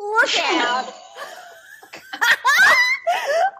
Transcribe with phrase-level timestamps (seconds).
[0.00, 0.92] Look out.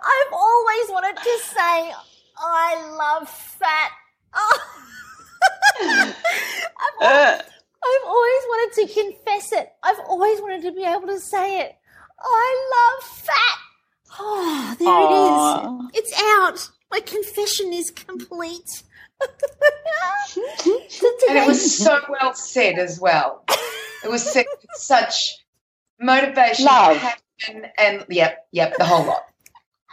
[0.03, 1.93] I've always wanted to say,
[2.39, 3.91] I love fat.
[4.35, 4.59] Oh.
[5.81, 7.05] I've, uh.
[7.05, 7.43] always,
[7.85, 9.73] I've always wanted to confess it.
[9.83, 11.77] I've always wanted to be able to say it.
[12.19, 13.59] I love fat.
[14.19, 15.93] Oh, there Aww.
[15.93, 16.05] it is.
[16.05, 16.71] It's out.
[16.91, 18.83] My confession is complete.
[21.29, 23.45] and it was so well said as well.
[24.05, 25.37] It was said with such
[26.01, 26.99] motivation, Love.
[26.99, 29.25] passion, and yep, yep, the whole lot.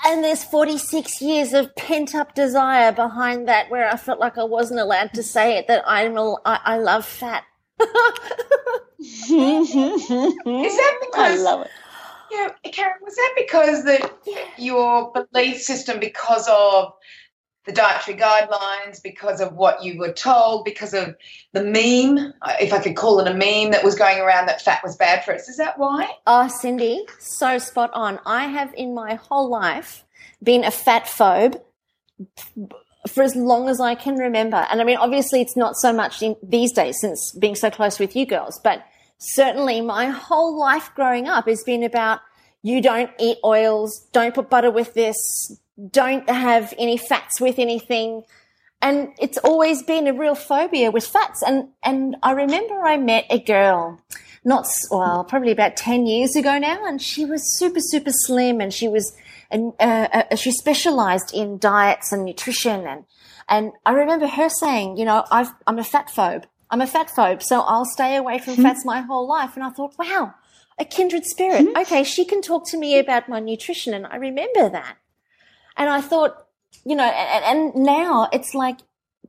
[0.06, 4.44] And there's 46 years of pent up desire behind that where I felt like I
[4.44, 7.44] wasn't allowed to say it that I'm a, I, I love fat.
[9.00, 11.40] Is that because?
[11.40, 11.72] I love it.
[12.32, 14.44] Yeah, Karen, was that because that yeah.
[14.58, 16.94] your belief system, because of
[17.68, 21.16] the dietary guidelines, because of what you were told, because of
[21.52, 24.82] the meme, if I could call it a meme that was going around that fat
[24.84, 25.48] was bad for us.
[25.48, 26.10] Is that why?
[26.26, 28.20] Oh, Cindy, so spot on.
[28.26, 30.06] I have in my whole life
[30.42, 31.62] been a fat phobe
[33.08, 34.66] for as long as I can remember.
[34.70, 38.00] And I mean, obviously, it's not so much in these days since being so close
[38.00, 38.84] with you girls, but
[39.18, 42.22] certainly my whole life growing up has been about
[42.64, 45.18] you don't eat oils, don't put butter with this,
[45.90, 48.24] don't have any fats with anything.
[48.82, 51.42] And it's always been a real phobia with fats.
[51.42, 54.00] And, and I remember I met a girl,
[54.44, 58.74] not, well, probably about 10 years ago now, and she was super, super slim and
[58.74, 59.16] she was,
[59.52, 62.86] uh, uh, she specialized in diets and nutrition.
[62.86, 63.06] And,
[63.50, 66.46] and I remember her saying, you know, i am a fat phobe.
[66.70, 68.64] I'm a fat phobe, so I'll stay away from mm-hmm.
[68.64, 69.56] fats my whole life.
[69.56, 70.34] And I thought, wow,
[70.78, 71.66] a kindred spirit.
[71.66, 71.78] Mm-hmm.
[71.82, 73.94] Okay, she can talk to me about my nutrition.
[73.94, 74.98] And I remember that.
[75.78, 76.46] And I thought,
[76.86, 78.80] you know, and, and now it's like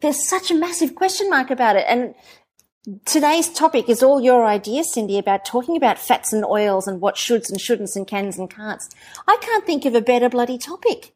[0.00, 1.84] there's such a massive question mark about it.
[1.88, 2.14] And
[3.04, 7.16] today's topic is all your ideas, Cindy, about talking about fats and oils and what
[7.16, 8.88] shoulds and shouldn't and cans and can'ts.
[9.26, 11.14] I can't think of a better bloody topic.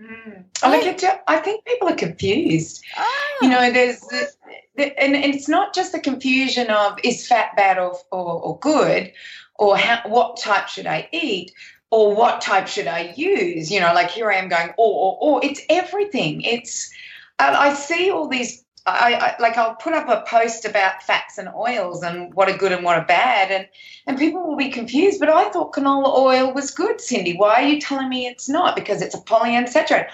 [0.00, 0.44] Mm.
[0.62, 2.84] I, I think people are confused.
[2.96, 3.38] Oh.
[3.42, 4.28] You know, there's, the,
[4.76, 8.58] the, and, and, it's not just the confusion of is fat bad or, or, or
[8.58, 9.12] good,
[9.56, 11.52] or how, what type should I eat,
[11.92, 13.70] or what type should I use?
[13.70, 15.44] You know, like here I am going, or, or, or.
[15.44, 16.40] It's everything.
[16.40, 16.90] It's,
[17.38, 21.50] I see all these, I, I, like I'll put up a post about fats and
[21.54, 23.68] oils and what are good and what are bad, and,
[24.06, 25.20] and people will be confused.
[25.20, 27.36] But I thought canola oil was good, Cindy.
[27.36, 28.74] Why are you telling me it's not?
[28.74, 30.08] Because it's a polyunsaturated.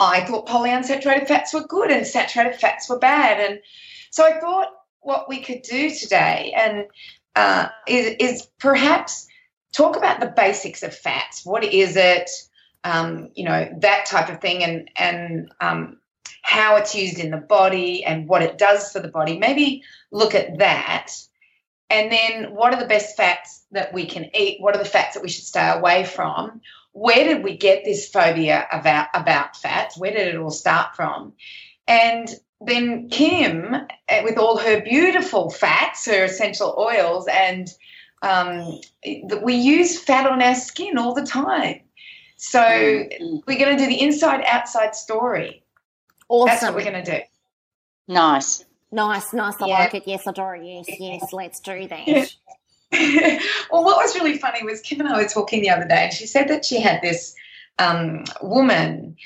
[0.00, 3.40] I thought polyunsaturated fats were good and saturated fats were bad.
[3.40, 3.60] And
[4.10, 4.68] so I thought
[5.00, 6.84] what we could do today and
[7.36, 9.28] uh, is, is perhaps
[9.72, 11.44] talk about the basics of fats.
[11.44, 12.30] What is it?
[12.84, 15.98] Um, you know that type of thing, and and um,
[16.42, 19.38] how it's used in the body and what it does for the body.
[19.38, 21.12] Maybe look at that,
[21.90, 24.60] and then what are the best fats that we can eat?
[24.60, 26.60] What are the fats that we should stay away from?
[26.92, 29.96] Where did we get this phobia about about fats?
[29.96, 31.32] Where did it all start from?
[31.86, 32.28] And
[32.60, 33.74] then Kim,
[34.08, 37.68] eh, with all her beautiful fats, her essential oils, and
[38.22, 38.80] um,
[39.42, 41.80] we use fat on our skin all the time.
[42.36, 43.36] So mm-hmm.
[43.46, 45.62] we're going to do the inside outside story.
[46.28, 46.46] Awesome.
[46.46, 47.22] That's what we're going to do.
[48.08, 48.64] Nice.
[48.90, 49.54] Nice, nice.
[49.60, 49.78] I yeah.
[49.78, 50.02] like it.
[50.06, 50.42] Yes, I do.
[50.62, 51.32] Yes, yes.
[51.32, 52.06] Let's do that.
[52.06, 52.26] Yeah.
[53.70, 56.12] well, what was really funny was Kim and I were talking the other day, and
[56.12, 57.34] she said that she had this
[57.78, 59.16] um, woman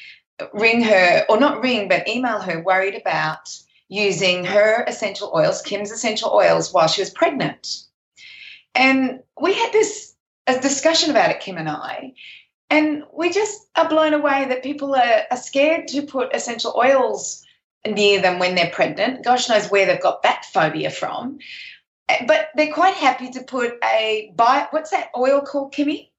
[0.53, 3.49] ring her, or not ring, but email her, worried about
[3.89, 7.83] using her essential oils, Kim's essential oils, while she was pregnant.
[8.77, 10.15] And we had this
[10.47, 12.15] a discussion about it, Kim and I,
[12.71, 17.45] and we just are blown away that people are, are scared to put essential oils
[17.87, 19.25] near them when they're pregnant.
[19.25, 21.39] Gosh knows where they've got that phobia from.
[22.27, 26.11] But they're quite happy to put a bio, what's that oil called, Kimmy?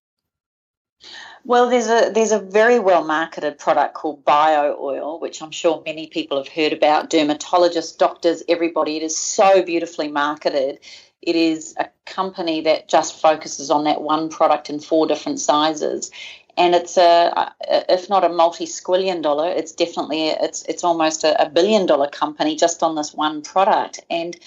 [1.45, 5.81] Well, there's a there's a very well marketed product called Bio Oil, which I'm sure
[5.85, 7.09] many people have heard about.
[7.09, 8.97] Dermatologists, doctors, everybody.
[8.97, 10.79] It is so beautifully marketed.
[11.21, 16.11] It is a company that just focuses on that one product in four different sizes,
[16.57, 17.53] and it's a,
[17.89, 22.55] if not a multi-squillion dollar, it's definitely it's it's almost a, a billion dollar company
[22.55, 23.99] just on this one product.
[24.09, 24.37] And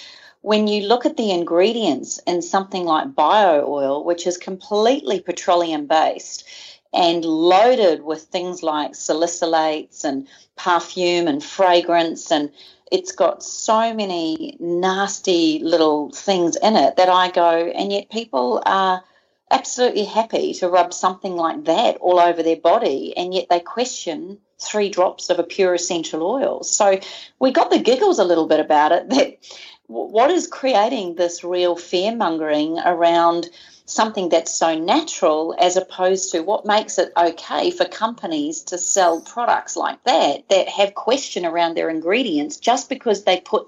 [0.43, 5.87] when you look at the ingredients in something like bio oil, which is completely petroleum
[5.87, 6.49] based
[6.93, 10.26] and loaded with things like salicylates and
[10.56, 12.50] perfume and fragrance and
[12.90, 18.62] it's got so many nasty little things in it that I go, and yet people
[18.66, 19.02] are
[19.50, 24.38] absolutely happy to rub something like that all over their body, and yet they question
[24.58, 26.62] three drops of a pure essential oil.
[26.62, 27.00] So
[27.38, 29.38] we got the giggles a little bit about it that
[29.87, 33.48] what is creating this real fear mongering around
[33.90, 39.20] something that's so natural as opposed to what makes it okay for companies to sell
[39.20, 43.66] products like that that have question around their ingredients just because they put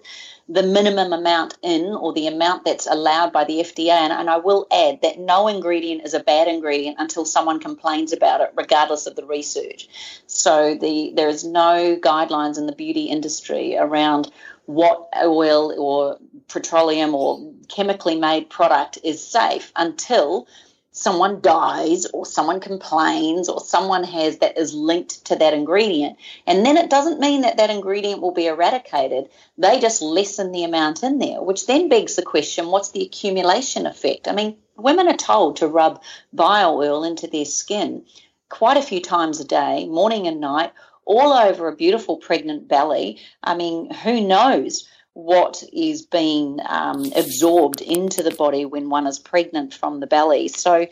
[0.48, 3.90] the minimum amount in or the amount that's allowed by the FDA.
[3.90, 8.12] And, and I will add that no ingredient is a bad ingredient until someone complains
[8.12, 9.88] about it, regardless of the research.
[10.26, 14.30] So the there is no guidelines in the beauty industry around
[14.66, 20.46] what oil or petroleum or chemically made product is safe until
[20.92, 26.18] someone dies or someone complains or someone has that is linked to that ingredient.
[26.46, 29.30] And then it doesn't mean that that ingredient will be eradicated.
[29.56, 33.86] They just lessen the amount in there, which then begs the question what's the accumulation
[33.86, 34.28] effect?
[34.28, 36.02] I mean, women are told to rub
[36.32, 38.04] bio oil into their skin
[38.50, 40.72] quite a few times a day, morning and night,
[41.06, 43.18] all over a beautiful pregnant belly.
[43.42, 44.86] I mean, who knows?
[45.14, 50.48] What is being um, absorbed into the body when one is pregnant from the belly.
[50.48, 50.86] So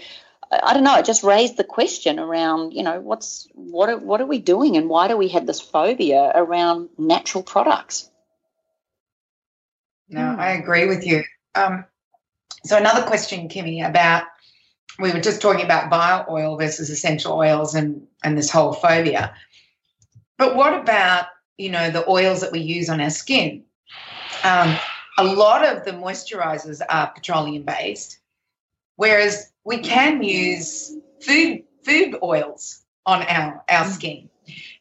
[0.51, 0.99] I don't know.
[0.99, 4.77] It just raised the question around, you know, what's what are, what are we doing,
[4.77, 8.11] and why do we have this phobia around natural products?
[10.09, 11.23] No, I agree with you.
[11.55, 11.85] Um,
[12.65, 14.25] so another question, Kimmy, about
[14.99, 19.35] we were just talking about bio oil versus essential oils and and this whole phobia.
[20.37, 21.27] But what about
[21.59, 23.65] you know the oils that we use on our skin?
[24.45, 24.77] Um,
[25.19, 28.19] a lot of the moisturizers are petroleum based,
[28.97, 33.91] whereas we can use food food oils on our our mm.
[33.91, 34.31] skin.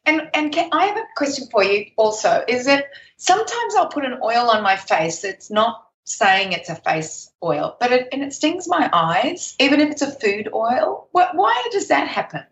[0.05, 2.43] And and can, I have a question for you also.
[2.47, 2.85] Is that
[3.17, 7.77] sometimes I'll put an oil on my face that's not saying it's a face oil,
[7.79, 11.07] but it, and it stings my eyes, even if it's a food oil.
[11.11, 12.43] What, why does that happen?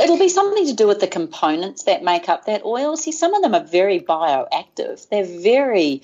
[0.00, 2.96] It'll be something to do with the components that make up that oil.
[2.96, 5.08] See, some of them are very bioactive.
[5.08, 6.02] They're very,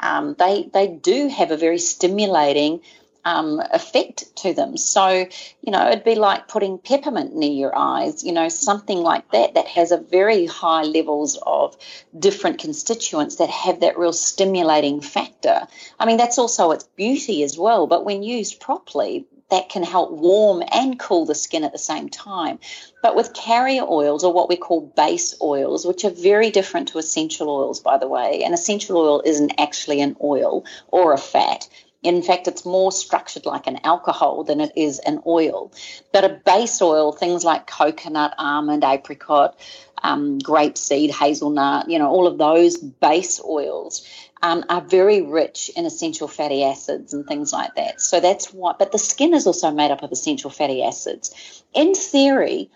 [0.00, 2.80] um, they they do have a very stimulating
[3.24, 4.76] um, effect to them.
[4.76, 5.26] So,
[5.60, 9.54] you know, it'd be like putting peppermint near your eyes, you know, something like that,
[9.54, 11.76] that has a very high levels of
[12.18, 15.66] different constituents that have that real stimulating factor.
[15.98, 20.10] I mean, that's also its beauty as well, but when used properly, that can help
[20.12, 22.58] warm and cool the skin at the same time.
[23.02, 26.98] But with carrier oils, or what we call base oils, which are very different to
[26.98, 31.68] essential oils, by the way, and essential oil isn't actually an oil or a fat.
[32.02, 35.70] In fact, it's more structured like an alcohol than it is an oil.
[36.12, 39.58] But a base oil, things like coconut, almond, apricot,
[40.02, 44.06] um, grapeseed, hazelnut, you know, all of those base oils
[44.42, 48.00] um, are very rich in essential fatty acids and things like that.
[48.00, 48.74] So that's why.
[48.78, 51.62] but the skin is also made up of essential fatty acids.
[51.74, 52.70] In theory,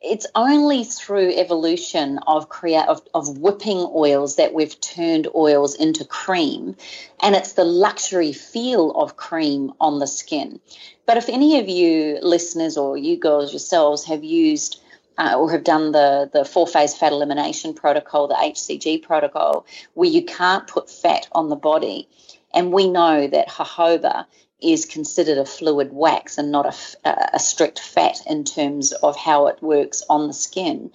[0.00, 6.04] it's only through evolution of create of, of whipping oils that we've turned oils into
[6.04, 6.76] cream
[7.20, 10.60] and it's the luxury feel of cream on the skin
[11.04, 14.80] but if any of you listeners or you girls yourselves have used
[15.18, 20.08] uh, or have done the, the four phase fat elimination protocol, the HCG protocol, where
[20.08, 22.08] you can't put fat on the body.
[22.54, 24.26] And we know that jojoba
[24.60, 26.66] is considered a fluid wax and not
[27.04, 30.90] a, a strict fat in terms of how it works on the skin.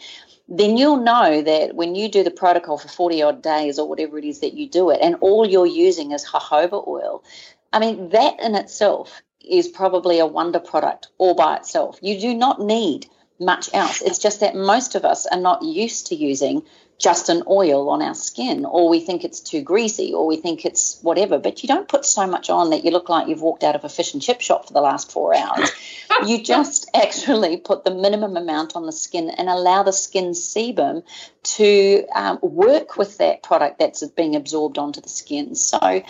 [0.49, 4.17] Then you'll know that when you do the protocol for 40 odd days or whatever
[4.17, 7.23] it is that you do it, and all you're using is jojoba oil,
[7.71, 11.99] I mean, that in itself is probably a wonder product all by itself.
[12.01, 13.07] You do not need
[13.45, 14.01] much else.
[14.01, 16.63] It's just that most of us are not used to using
[16.99, 20.63] just an oil on our skin, or we think it's too greasy, or we think
[20.63, 21.37] it's whatever.
[21.37, 23.83] But you don't put so much on that you look like you've walked out of
[23.83, 25.71] a fish and chip shop for the last four hours.
[26.25, 31.03] you just actually put the minimum amount on the skin and allow the skin sebum
[31.43, 35.55] to um, work with that product that's being absorbed onto the skin.
[35.55, 36.03] So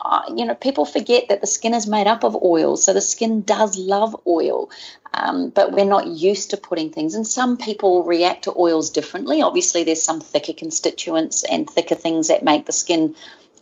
[0.00, 3.00] uh, you know, people forget that the skin is made up of oil, so the
[3.00, 4.70] skin does love oil,
[5.14, 7.14] um, but we're not used to putting things.
[7.14, 9.42] And some people react to oils differently.
[9.42, 13.14] Obviously, there's some thicker constituents and thicker things that make the skin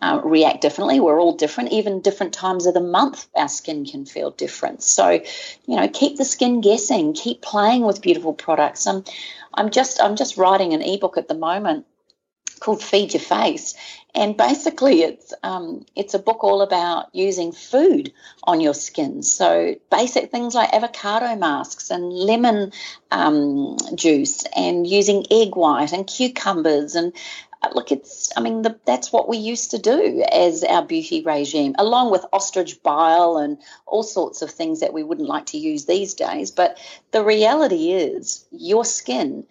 [0.03, 1.01] uh, react differently.
[1.01, 1.73] We're all different.
[1.73, 4.83] Even different times of the month, our skin can feel different.
[4.83, 7.15] So, you know, keep the skin guessing.
[7.15, 8.87] Keep playing with beautiful products.
[8.87, 9.05] Um,
[9.55, 11.87] I'm just I'm just writing an ebook at the moment
[12.61, 13.75] called Feed Your Face.
[14.17, 19.23] And basically, it's um, it's a book all about using food on your skin.
[19.23, 22.73] So basic things like avocado masks and lemon
[23.11, 27.13] um, juice, and using egg white and cucumbers and
[27.63, 31.23] uh, look, it's, I mean, the, that's what we used to do as our beauty
[31.23, 35.59] regime, along with ostrich bile and all sorts of things that we wouldn't like to
[35.59, 36.51] use these days.
[36.51, 36.79] But
[37.13, 39.47] the reality is, your skin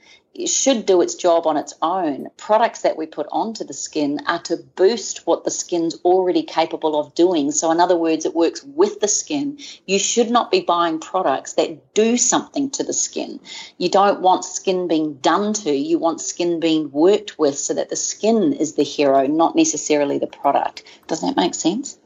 [0.46, 2.28] should do its job on its own.
[2.38, 7.00] Products that we put onto the skin are to boost what the skin's already capable
[7.00, 7.52] of doing.
[7.52, 9.58] So, in other words, it works with the skin.
[9.86, 13.40] You should not be buying products that do something to the skin.
[13.78, 17.90] You don't want skin being done to, you want skin being worked with so that
[17.90, 20.84] the skin is the hero, not necessarily the product.
[21.08, 21.98] Does that make sense?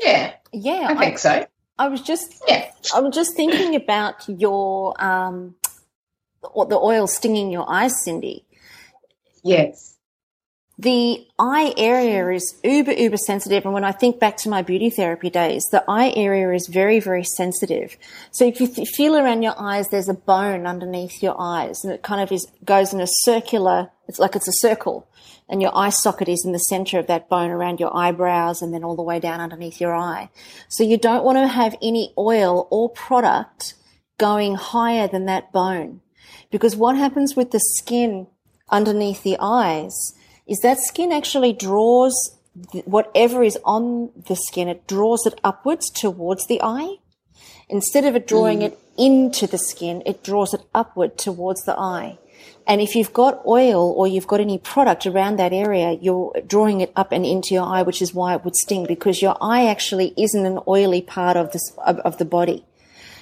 [0.00, 0.34] Yeah.
[0.52, 0.86] Yeah.
[0.88, 1.46] I think I, so.
[1.78, 2.70] I was just yeah.
[2.94, 5.54] I was just thinking about your um
[6.42, 8.44] the oil stinging your eyes, Cindy.
[9.42, 9.96] Yes.
[10.80, 13.64] The eye area is uber, uber sensitive.
[13.64, 17.00] And when I think back to my beauty therapy days, the eye area is very,
[17.00, 17.96] very sensitive.
[18.30, 21.92] So if you th- feel around your eyes, there's a bone underneath your eyes and
[21.92, 25.08] it kind of is, goes in a circular, it's like it's a circle
[25.48, 28.72] and your eye socket is in the center of that bone around your eyebrows and
[28.72, 30.30] then all the way down underneath your eye.
[30.68, 33.74] So you don't want to have any oil or product
[34.18, 36.02] going higher than that bone.
[36.50, 38.26] Because what happens with the skin
[38.70, 40.14] underneath the eyes
[40.46, 42.38] is that skin actually draws
[42.84, 46.96] whatever is on the skin, it draws it upwards towards the eye.
[47.68, 48.64] Instead of it drawing mm.
[48.64, 52.18] it into the skin, it draws it upward towards the eye.
[52.66, 56.80] And if you've got oil or you've got any product around that area, you're drawing
[56.80, 59.66] it up and into your eye, which is why it would sting because your eye
[59.66, 62.64] actually isn't an oily part of this, of, of the body.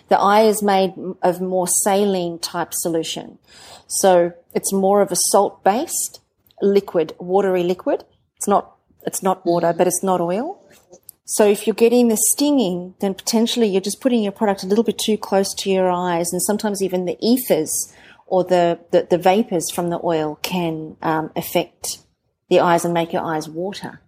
[0.08, 3.38] The eye is made of more saline type solution.
[3.86, 6.20] So it's more of a salt based
[6.62, 8.04] liquid, watery liquid.
[8.36, 10.62] It's not, it's not water, but it's not oil.
[11.24, 14.84] So if you're getting the stinging, then potentially you're just putting your product a little
[14.84, 17.92] bit too close to your eyes and sometimes even the ethers
[18.26, 21.98] or the, the, the vapors from the oil can um, affect
[22.48, 24.00] the eyes and make your eyes water.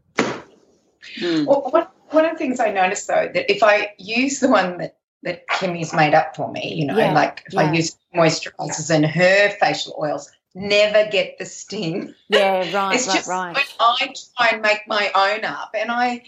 [1.21, 1.47] Mm.
[1.47, 4.79] Well, one, one of the things I noticed though, that if I use the one
[4.79, 6.75] that that Kimmy's made up for me.
[6.75, 7.63] You know, yeah, like if yeah.
[7.63, 12.15] I use moisturizers and her facial oils, never get the sting.
[12.29, 13.55] Yeah, right, it's right, just right.
[13.55, 16.23] When I try and make my own up, and I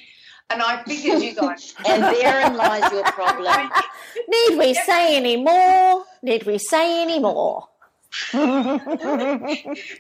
[0.51, 1.75] and I figured you guys.
[1.87, 3.71] and therein lies your problem.
[4.29, 6.05] Need we say any more?
[6.23, 7.69] Need we say any more?
[8.33, 8.41] But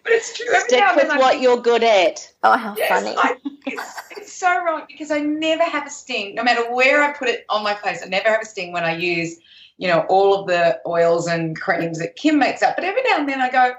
[0.06, 0.46] it's true.
[0.48, 2.32] Every Stick with what think, you're good at.
[2.42, 3.16] Oh, how yes, funny!
[3.16, 3.36] I,
[3.66, 7.28] it's, it's so wrong because I never have a sting, no matter where I put
[7.28, 8.02] it on my face.
[8.04, 9.38] I never have a sting when I use,
[9.78, 12.74] you know, all of the oils and creams that Kim makes up.
[12.76, 13.74] But every now and then I go,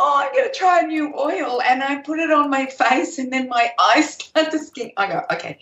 [0.00, 3.18] oh, I'm going to try a new oil, and I put it on my face,
[3.18, 4.92] and then my eyes start to sting.
[4.96, 5.58] I go, okay,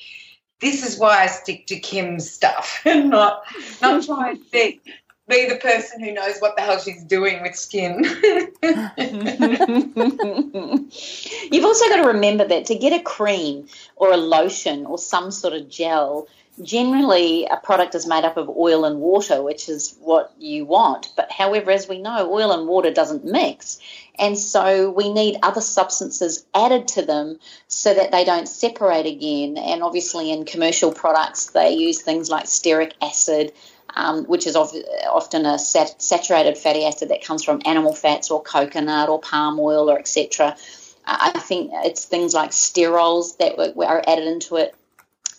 [0.61, 3.43] this is why I stick to Kim's stuff and not
[3.83, 4.81] not try and be
[5.29, 8.05] be the person who knows what the hell she's doing with skin.
[11.53, 13.67] You've also got to remember that to get a cream
[13.97, 16.29] or a lotion or some sort of gel,
[16.63, 21.13] generally a product is made up of oil and water, which is what you want.
[21.17, 23.79] But however, as we know, oil and water doesn't mix.
[24.19, 29.57] And so we need other substances added to them so that they don't separate again.
[29.57, 33.53] And obviously, in commercial products, they use things like stearic acid
[33.99, 38.41] um, which is often a sat- saturated fatty acid that comes from animal fats or
[38.41, 40.57] coconut or palm oil or etc.
[41.05, 44.75] I think it's things like sterols that are added into it,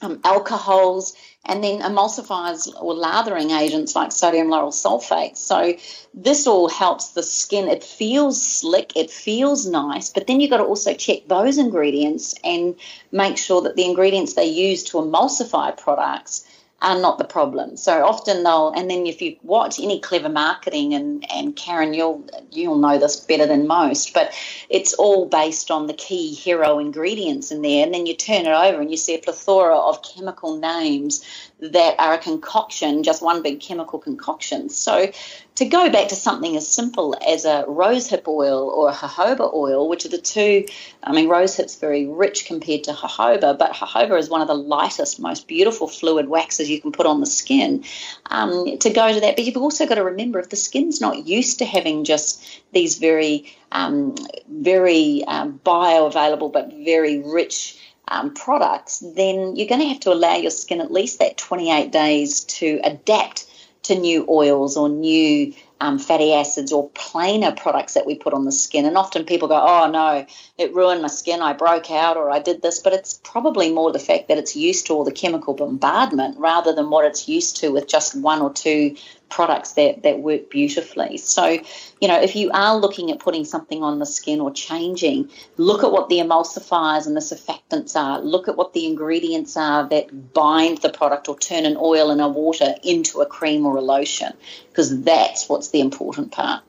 [0.02, 5.38] um, alcohols, and then emulsifiers or lathering agents like sodium lauryl sulfate.
[5.38, 5.76] So
[6.14, 7.70] this all helps the skin.
[7.70, 12.36] It feels slick, it feels nice, but then you've got to also check those ingredients
[12.44, 12.76] and
[13.12, 16.44] make sure that the ingredients they use to emulsify products
[16.82, 17.76] are not the problem.
[17.78, 22.26] So often they'll, and then if you watch any clever marketing, and and Karen, you'll
[22.52, 24.34] you'll know this better than most, but
[24.70, 28.50] it's all based on the key hero ingredients in there, and then you turn it
[28.50, 31.24] over and you see a plethora of chemical names
[31.62, 34.70] that are a concoction, just one big chemical concoction.
[34.70, 35.12] So
[35.56, 39.90] to go back to something as simple as a rosehip oil or a jojoba oil,
[39.90, 40.66] which are the two,
[41.04, 45.20] I mean, rosehip's very rich compared to jojoba, but jojoba is one of the lightest,
[45.20, 47.84] most beautiful fluid waxes you can put on the skin.
[48.28, 51.28] Um, to go to that, but you've also got to remember if the skin's not
[51.28, 54.16] used to having just these very, um,
[54.50, 57.78] very um, bioavailable but very rich
[58.10, 61.92] um, products, then you're going to have to allow your skin at least that 28
[61.92, 63.46] days to adapt
[63.84, 68.46] to new oils or new um, fatty acids or plainer products that we put on
[68.46, 68.86] the skin.
[68.86, 70.26] And often people go, oh no,
[70.58, 72.80] it ruined my skin, I broke out, or I did this.
[72.80, 76.74] But it's probably more the fact that it's used to all the chemical bombardment rather
[76.74, 78.96] than what it's used to with just one or two
[79.30, 81.18] products that, that work beautifully.
[81.18, 81.60] So,
[82.02, 85.84] you know, if you are looking at putting something on the skin or changing, look
[85.84, 88.20] at what the emulsifiers and the surfactants are.
[88.22, 92.22] Look at what the ingredients are that bind the product or turn an oil and
[92.22, 94.34] a water into a cream or a lotion,
[94.70, 96.64] because that's what's the important part.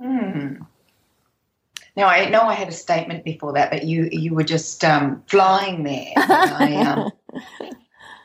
[0.00, 0.66] Mm.
[1.96, 5.22] Now I know I had a statement before that, but you you were just um,
[5.26, 6.12] flying there.
[6.16, 7.12] I, um,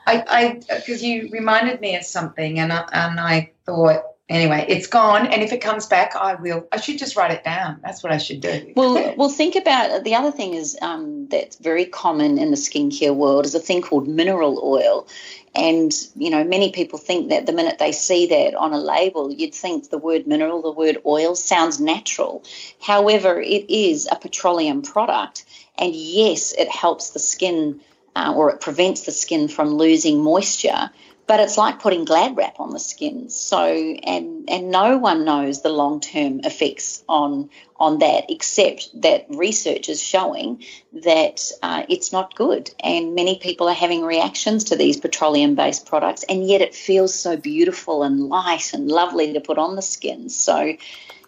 [0.07, 5.27] I, because you reminded me of something, and I, and I thought, anyway, it's gone,
[5.27, 6.67] and if it comes back, I will.
[6.71, 7.79] I should just write it down.
[7.83, 8.73] That's what I should do.
[8.75, 13.15] Well, well, think about the other thing is um, that's very common in the skincare
[13.15, 15.07] world is a thing called mineral oil,
[15.55, 19.31] and you know many people think that the minute they see that on a label,
[19.31, 22.43] you'd think the word mineral, the word oil sounds natural.
[22.81, 25.45] However, it is a petroleum product,
[25.77, 27.81] and yes, it helps the skin
[28.17, 30.89] uh, or it prevents the skin from losing moisture.
[31.27, 33.29] But it's like putting Glad wrap on the skin.
[33.29, 39.25] So, and and no one knows the long term effects on on that, except that
[39.29, 40.63] research is showing
[41.03, 45.85] that uh, it's not good, and many people are having reactions to these petroleum based
[45.85, 49.81] products, and yet it feels so beautiful and light and lovely to put on the
[49.81, 50.29] skin.
[50.29, 50.61] So,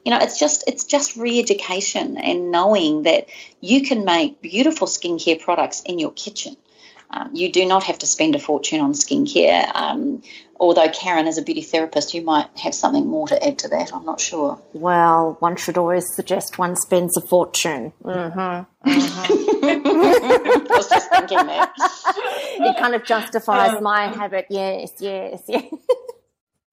[0.06, 3.28] you know it's just it's just re-education and knowing that
[3.60, 6.56] you can make beautiful skincare products in your kitchen
[7.12, 9.70] um, you do not have to spend a fortune on skincare.
[9.76, 10.22] Um,
[10.60, 13.94] although Karen, as a beauty therapist, you might have something more to add to that.
[13.94, 14.62] I'm not sure.
[14.74, 17.94] Well, one should always suggest one spends a fortune.
[18.04, 18.90] Mm-hmm.
[18.90, 19.66] Mm-hmm.
[19.66, 21.74] I was just thinking that.
[22.60, 24.46] It kind of justifies my habit.
[24.50, 25.64] Yes, yes, yes.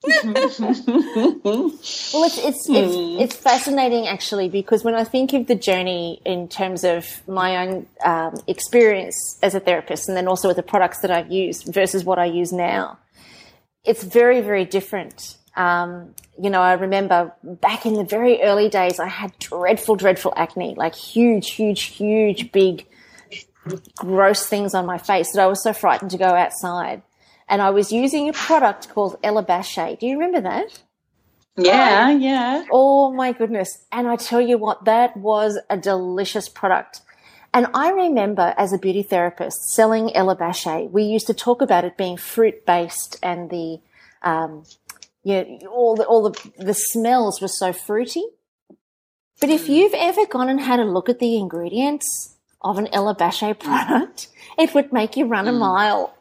[0.05, 0.61] well, it's
[2.39, 3.21] it's, it's hmm.
[3.21, 7.87] it's fascinating actually because when I think of the journey in terms of my own
[8.05, 12.05] um, experience as a therapist, and then also with the products that I've used versus
[12.05, 12.99] what I use now,
[13.85, 15.37] it's very very different.
[15.57, 20.35] Um, you know, I remember back in the very early days, I had dreadful, dreadful
[20.37, 22.87] acne, like huge, huge, huge, big,
[23.97, 27.01] gross things on my face that I was so frightened to go outside
[27.49, 29.99] and I was using a product called Ella Bache.
[29.99, 30.83] Do you remember that?
[31.57, 32.65] Yeah, yeah.
[32.71, 33.85] Oh my goodness.
[33.91, 37.01] And I tell you what, that was a delicious product.
[37.55, 41.85] And I remember as a beauty therapist selling Ella Bache, we used to talk about
[41.85, 43.79] it being fruit based and the,
[44.23, 44.65] um,
[45.23, 48.25] you know, all the, all the, the smells were so fruity.
[49.41, 53.15] But if you've ever gone and had a look at the ingredients of an Ella
[53.15, 54.29] Bache product,
[54.59, 55.59] it would make you run a mm.
[55.59, 56.16] mile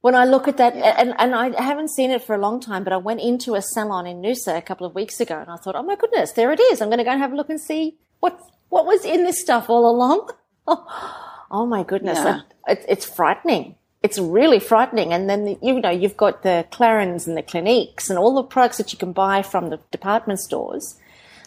[0.00, 0.94] when I look at that, yeah.
[0.98, 3.62] and, and I haven't seen it for a long time, but I went into a
[3.62, 6.52] salon in Noosa a couple of weeks ago and I thought, oh my goodness, there
[6.52, 6.80] it is.
[6.80, 9.40] I'm going to go and have a look and see what, what was in this
[9.40, 10.30] stuff all along.
[10.66, 12.18] Oh, oh my goodness.
[12.18, 12.40] Yeah.
[12.66, 13.76] It, it's frightening.
[14.02, 15.12] It's really frightening.
[15.12, 18.78] And then, you know, you've got the Clarins and the Cliniques and all the products
[18.78, 20.98] that you can buy from the department stores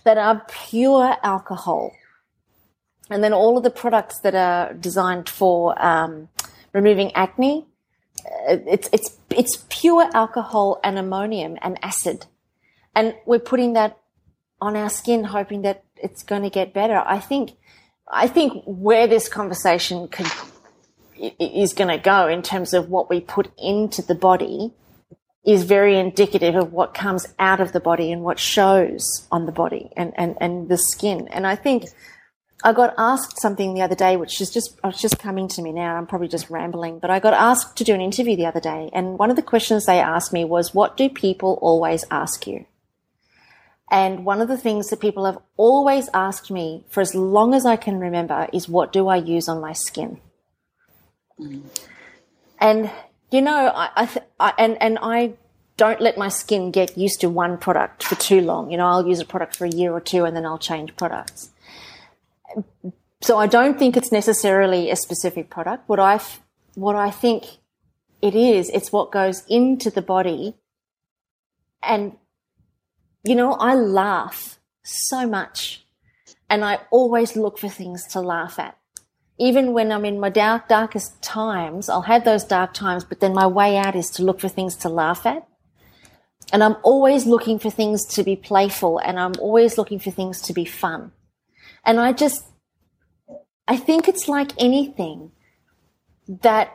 [0.03, 1.91] that are pure alcohol.
[3.09, 6.29] And then all of the products that are designed for um,
[6.71, 7.65] removing acne
[8.47, 12.25] it's it's it's pure alcohol and ammonium and acid,
[12.95, 13.99] and we're putting that
[14.61, 17.03] on our skin, hoping that it's going to get better.
[17.05, 17.51] I think
[18.07, 20.31] I think where this conversation could
[21.39, 24.73] is going to go in terms of what we put into the body
[25.45, 29.51] is very indicative of what comes out of the body and what shows on the
[29.51, 31.27] body and, and, and the skin.
[31.29, 31.85] And I think
[32.65, 35.73] I got asked something the other day, which is just, it's just coming to me
[35.73, 35.97] now.
[35.97, 38.89] I'm probably just rambling, but I got asked to do an interview the other day.
[38.93, 42.65] And one of the questions they asked me was, what do people always ask you?
[43.91, 47.65] And one of the things that people have always asked me for as long as
[47.65, 50.21] I can remember is, what do I use on my skin?
[51.37, 51.63] Mm.
[52.59, 52.91] And,
[53.29, 55.33] you know, I, I, th- I, and, and I
[55.75, 58.71] don't let my skin get used to one product for too long.
[58.71, 60.95] You know, I'll use a product for a year or two and then I'll change
[60.95, 61.49] products
[63.21, 65.87] so I don't think it's necessarily a specific product.
[65.87, 66.19] What I,
[66.75, 67.45] what I think
[68.21, 70.55] it is, it's what goes into the body.
[71.81, 72.17] And,
[73.23, 75.85] you know, I laugh so much
[76.49, 78.77] and I always look for things to laugh at.
[79.39, 83.33] Even when I'm in my dark, darkest times, I'll have those dark times, but then
[83.33, 85.47] my way out is to look for things to laugh at.
[86.51, 90.41] And I'm always looking for things to be playful and I'm always looking for things
[90.43, 91.11] to be fun.
[91.85, 92.45] And I just,
[93.67, 95.31] I think it's like anything
[96.27, 96.71] that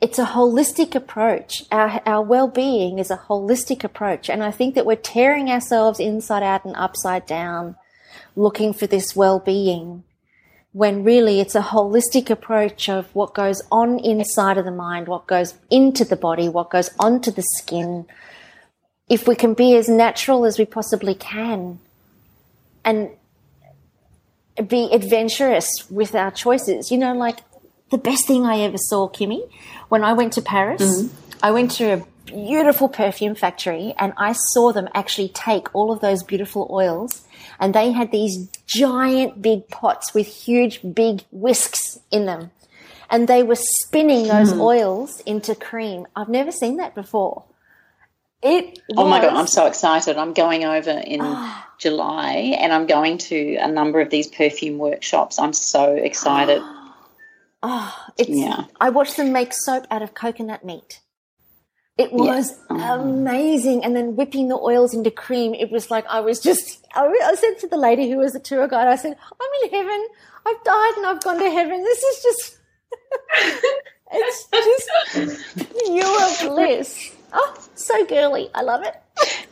[0.00, 1.64] it's a holistic approach.
[1.72, 4.30] Our, our well-being is a holistic approach.
[4.30, 7.76] And I think that we're tearing ourselves inside out and upside down
[8.36, 10.04] looking for this well-being
[10.72, 15.26] when really it's a holistic approach of what goes on inside of the mind, what
[15.26, 18.06] goes into the body, what goes onto the skin.
[19.08, 21.80] If we can be as natural as we possibly can
[22.84, 23.10] and
[24.62, 27.40] be adventurous with our choices, you know, like
[27.90, 29.48] the best thing I ever saw, Kimmy,
[29.88, 31.36] when I went to Paris, mm-hmm.
[31.42, 36.00] I went to a beautiful perfume factory and I saw them actually take all of
[36.00, 37.26] those beautiful oils
[37.58, 42.50] and they had these giant big pots with huge big whisks in them.
[43.10, 44.60] And they were spinning those mm.
[44.60, 46.06] oils into cream.
[46.14, 47.44] I've never seen that before.
[48.42, 50.16] It was, Oh my god, I'm so excited.
[50.16, 51.64] I'm going over in oh.
[51.78, 55.38] July and I'm going to a number of these perfume workshops.
[55.38, 56.62] I'm so excited.
[57.62, 58.64] Oh, it's, yeah.
[58.80, 61.00] I watched them make soap out of coconut meat.
[61.96, 62.94] It was yeah.
[62.94, 63.84] amazing.
[63.84, 67.58] And then whipping the oils into cream, it was like I was just, I, said
[67.58, 70.06] to the lady who was the tour guide, I said, I'm in heaven.
[70.46, 71.82] I've died and I've gone to heaven.
[71.82, 72.58] This is just,
[74.12, 74.48] it's
[75.50, 77.17] just pure bliss.
[77.32, 78.50] Oh, so girly.
[78.54, 78.94] I love it.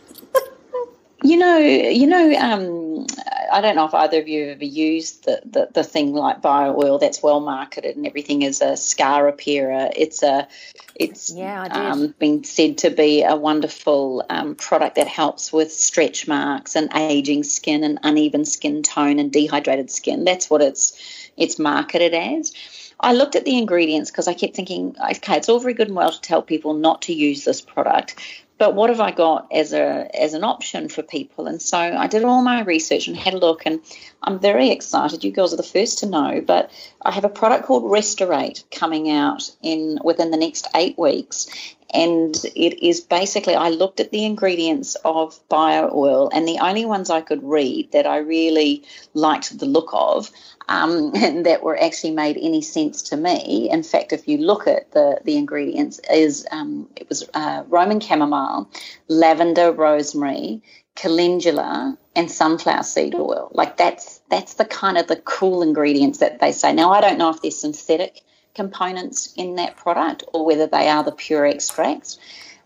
[1.23, 3.07] You know, you know, um,
[3.51, 6.41] I don't know if either of you have ever used the, the, the thing like
[6.41, 9.91] bio oil that's well marketed and everything is a scar repairer.
[9.97, 10.47] It's a
[10.95, 16.29] it's yeah, um, been said to be a wonderful um, product that helps with stretch
[16.29, 20.25] marks and aging skin and uneven skin tone and dehydrated skin.
[20.25, 20.97] That's what it's
[21.37, 22.53] it's marketed as.
[22.99, 25.97] I looked at the ingredients because I kept thinking, okay, it's all very good and
[25.97, 28.17] well to tell people not to use this product,
[28.59, 31.47] but what have I got as a as an option for people?
[31.47, 33.81] And so I did all my research and had a look, and
[34.23, 35.25] I'm very excited.
[35.25, 36.71] You girls are the first to know, but
[37.03, 41.49] I have a product called Restorate coming out in within the next eight weeks,
[41.91, 46.85] and it is basically I looked at the ingredients of bio oil, and the only
[46.85, 50.31] ones I could read that I really liked the look of
[50.69, 53.69] um, and that were actually made any sense to me.
[53.71, 58.01] In fact, if you look at the, the ingredients, is um, it was uh, Roman
[58.01, 58.69] chamomile,
[59.09, 60.63] lavender, rosemary,
[60.95, 63.51] calendula, and sunflower seed oil.
[63.53, 66.73] Like that's that's the kind of the cool ingredients that they say.
[66.73, 68.23] Now I don't know if they're synthetic
[68.57, 72.19] components in that product or whether they are the pure extracts.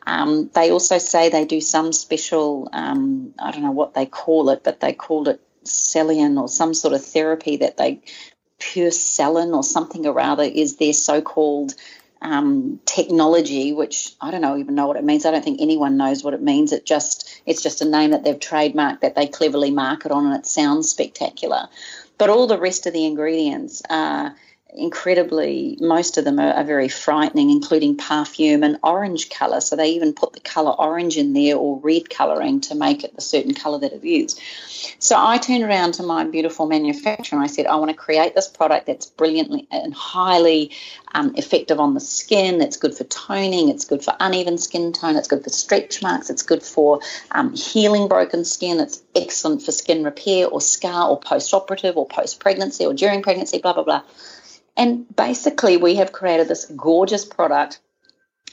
[0.06, 4.48] Um, they also say they do some special, um, I don't know what they call
[4.48, 8.00] it, but they called it Celian or some sort of therapy that they
[8.58, 11.74] PurCellin or something or rather is their so-called
[12.22, 15.24] um, technology, which I don't know even know what it means.
[15.24, 16.72] I don't think anyone knows what it means.
[16.72, 20.36] It just it's just a name that they've trademarked that they cleverly market on, and
[20.36, 21.68] it sounds spectacular.
[22.18, 24.36] But all the rest of the ingredients are
[24.74, 29.60] incredibly, most of them are, are, very frightening, including perfume and orange colour.
[29.60, 33.14] So they even put the colour orange in there or red colouring to make it
[33.14, 34.38] the certain colour that it is.
[34.98, 38.34] So I turned around to my beautiful manufacturer and I said, I want to create
[38.34, 40.70] this product that's brilliantly and highly
[41.14, 42.60] um, effective on the skin.
[42.60, 46.30] It's good for toning, it's good for uneven skin tone, it's good for stretch marks,
[46.30, 47.00] it's good for
[47.32, 52.06] um, healing broken skin, it's excellent for skin repair or scar or post operative or
[52.06, 54.02] post pregnancy or during pregnancy, blah, blah, blah.
[54.80, 57.80] And basically, we have created this gorgeous product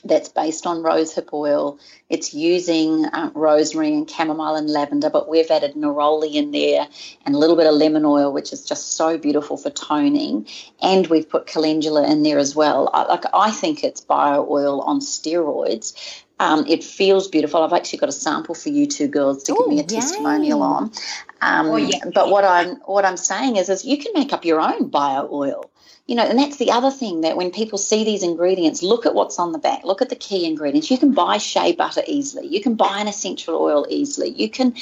[0.03, 1.79] that's based on rosehip oil.
[2.09, 6.85] It's using uh, rosemary and chamomile and lavender, but we've added neroli in there
[7.25, 10.47] and a little bit of lemon oil, which is just so beautiful for toning.
[10.81, 12.89] And we've put calendula in there as well.
[12.93, 15.93] I, like I think it's bio oil on steroids.
[16.41, 17.63] Um, it feels beautiful.
[17.63, 20.01] I've actually got a sample for you two girls to Ooh, give me a yay.
[20.01, 20.91] testimonial on.
[21.39, 22.03] Um, oh, yeah.
[22.13, 25.29] But what I'm what I'm saying is, is you can make up your own bio
[25.31, 25.71] oil
[26.07, 29.13] you know, and that's the other thing that when people see these ingredients, look at
[29.13, 30.89] what's on the back, look at the key ingredients.
[30.89, 32.47] You can buy shea butter easily.
[32.47, 34.29] You can buy an essential oil easily.
[34.29, 34.73] You can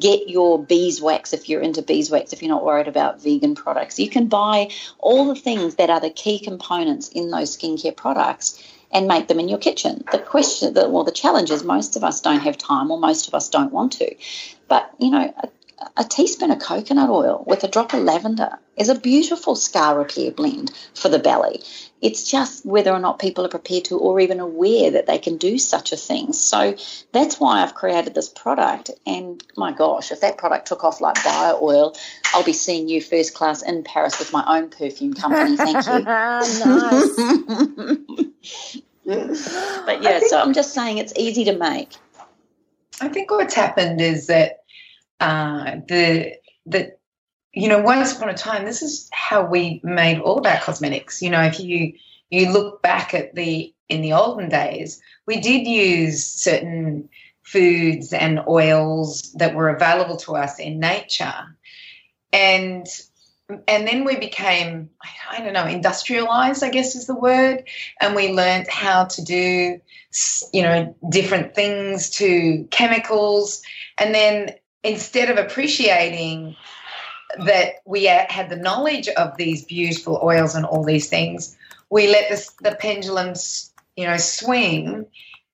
[0.00, 4.00] get your beeswax if you're into beeswax, if you're not worried about vegan products.
[4.00, 8.60] You can buy all the things that are the key components in those skincare products
[8.90, 10.02] and make them in your kitchen.
[10.10, 13.28] The question, the, well, the challenge is most of us don't have time or most
[13.28, 14.16] of us don't want to.
[14.66, 15.32] But, you know,
[15.96, 20.30] a teaspoon of coconut oil with a drop of lavender is a beautiful scar repair
[20.30, 21.62] blend for the belly.
[22.00, 25.36] It's just whether or not people are prepared to or even aware that they can
[25.36, 26.32] do such a thing.
[26.32, 26.76] So
[27.12, 28.90] that's why I've created this product.
[29.06, 31.94] And my gosh, if that product took off like bio oil,
[32.34, 35.56] I'll be seeing you first class in Paris with my own perfume company.
[35.56, 36.02] Thank you.
[36.02, 37.16] nice.
[39.86, 41.92] but yeah, so I'm just saying it's easy to make.
[43.00, 44.61] I think what's happened is that
[45.22, 46.34] uh, the
[46.66, 46.96] the
[47.52, 51.22] you know once upon a time this is how we made all of our cosmetics.
[51.22, 51.94] You know if you
[52.30, 57.08] you look back at the in the olden days, we did use certain
[57.42, 61.56] foods and oils that were available to us in nature.
[62.32, 62.86] And
[63.68, 64.88] and then we became
[65.30, 67.62] i don't know industrialized i guess is the word.
[68.00, 69.80] And we learned how to do
[70.52, 73.62] you know different things to chemicals.
[73.98, 74.50] And then
[74.82, 76.56] instead of appreciating
[77.46, 81.56] that we had the knowledge of these beautiful oils and all these things
[81.90, 85.06] we let the, the pendulums you know swing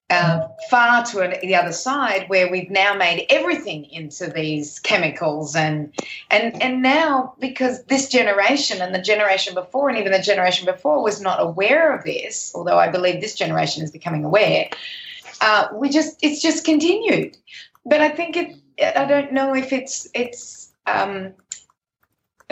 [0.09, 5.55] uh, far to an, the other side where we've now made everything into these chemicals
[5.55, 5.93] and
[6.31, 11.03] and and now because this generation and the generation before and even the generation before
[11.03, 14.69] was not aware of this although i believe this generation is becoming aware
[15.41, 17.37] uh, we just it's just continued.
[17.85, 21.33] But i think it i don't know if it's it's um,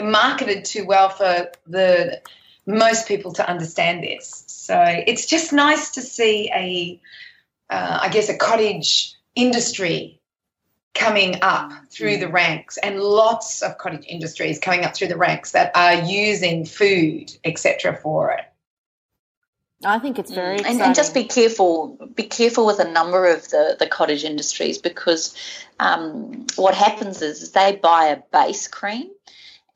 [0.00, 2.20] marketed too well for the
[2.66, 7.00] most people to understand this so it's just nice to see a
[7.70, 10.20] uh, I guess, a cottage industry
[10.94, 12.20] coming up through mm.
[12.20, 16.64] the ranks and lots of cottage industries coming up through the ranks that are using
[16.64, 18.44] food etc for it
[19.84, 20.66] I think it's very mm.
[20.66, 22.10] and, and, just be careful.
[22.14, 25.36] Be careful with a number of the, the cottage industries because
[25.78, 29.10] um, what happens is they buy a base cream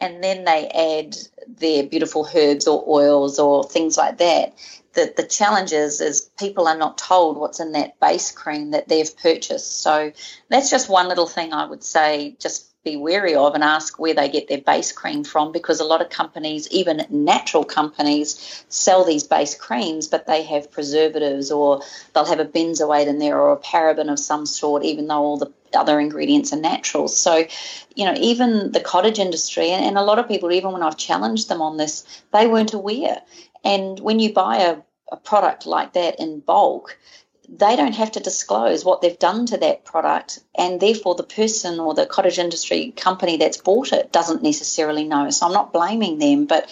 [0.01, 4.55] and then they add their beautiful herbs or oils or things like that
[4.95, 8.89] the, the challenge is, is people are not told what's in that base cream that
[8.89, 9.81] they've purchased.
[9.81, 10.13] So
[10.49, 14.15] that's just one little thing I would say just be wary of and ask where
[14.15, 19.05] they get their base cream from because a lot of companies, even natural companies, sell
[19.05, 21.81] these base creams, but they have preservatives or
[22.13, 25.37] they'll have a benzoate in there or a paraben of some sort, even though all
[25.37, 27.09] the other ingredients are natural.
[27.09, 27.45] So,
[27.95, 31.49] you know, even the cottage industry, and a lot of people, even when I've challenged
[31.49, 33.23] them on this, they weren't aware.
[33.65, 34.79] And when you buy a,
[35.13, 36.99] a product like that in bulk,
[37.55, 41.79] they don't have to disclose what they've done to that product, and therefore the person
[41.79, 45.29] or the cottage industry company that's bought it doesn't necessarily know.
[45.29, 46.71] So I'm not blaming them, but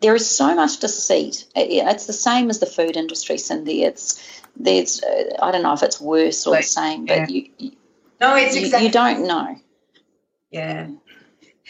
[0.00, 1.44] there is so much deceit.
[1.56, 3.82] It's the same as the food industry, Cindy.
[3.82, 4.22] It's
[4.56, 7.48] there's uh, I don't know if it's worse or like, the same, but yeah.
[7.58, 7.72] you,
[8.20, 9.56] no, it's you, exactly you don't know.
[10.52, 10.88] Yeah,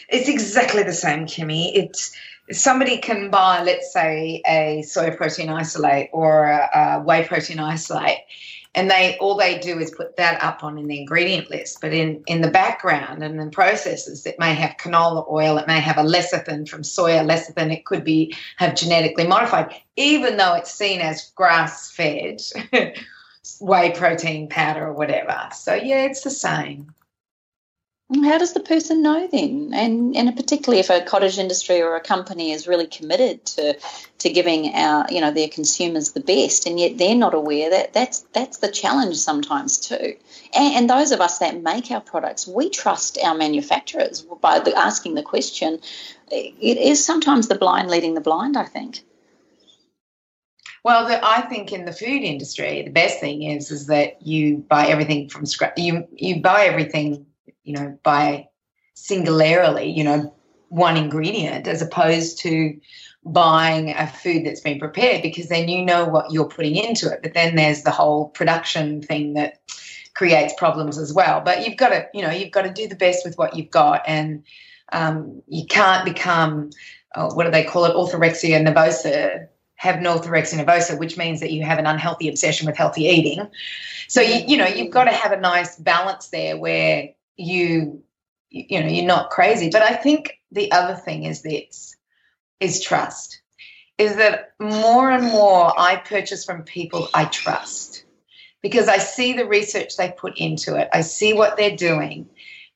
[0.09, 1.71] it's exactly the same, Kimmy.
[1.73, 2.15] It's
[2.51, 8.19] somebody can buy, let's say, a soy protein isolate or a, a, whey protein isolate,
[8.75, 11.79] and they all they do is put that up on the ingredient list.
[11.79, 15.79] But in in the background and in processes, it may have canola oil, it may
[15.79, 20.73] have a lecithin from soya lecithin, it could be have genetically modified, even though it's
[20.73, 22.41] seen as grass fed.
[23.59, 25.49] whey protein powder or whatever.
[25.53, 26.93] So yeah, it's the same.
[28.21, 29.71] How does the person know then?
[29.73, 33.77] And and particularly if a cottage industry or a company is really committed to
[34.19, 37.93] to giving our you know their consumers the best, and yet they're not aware that
[37.93, 40.15] that's that's the challenge sometimes too.
[40.53, 44.77] And, and those of us that make our products, we trust our manufacturers by the,
[44.77, 45.79] asking the question.
[46.31, 48.57] It is sometimes the blind leading the blind.
[48.57, 49.03] I think.
[50.83, 54.57] Well, the, I think in the food industry, the best thing is is that you
[54.57, 55.73] buy everything from scratch.
[55.77, 57.25] You you buy everything
[57.63, 58.47] you know, by
[58.93, 60.33] singularly, you know,
[60.69, 62.79] one ingredient as opposed to
[63.25, 67.19] buying a food that's been prepared because then you know what you're putting into it.
[67.21, 69.59] But then there's the whole production thing that
[70.13, 71.41] creates problems as well.
[71.41, 73.71] But you've got to, you know, you've got to do the best with what you've
[73.71, 74.43] got, and
[74.91, 76.69] um, you can't become,
[77.15, 79.47] uh, what do they call it, orthorexia nervosa.
[79.75, 83.47] Have an orthorexia nervosa, which means that you have an unhealthy obsession with healthy eating.
[84.07, 88.03] So you, you know, you've got to have a nice balance there where you
[88.49, 89.69] you know you're not crazy.
[89.69, 91.95] But i think the other thing is this
[92.59, 93.41] is trust
[93.97, 98.05] is that more and more i purchase from people i trust
[98.61, 100.87] because i see the research they put into it.
[100.93, 102.29] I see what they're doing.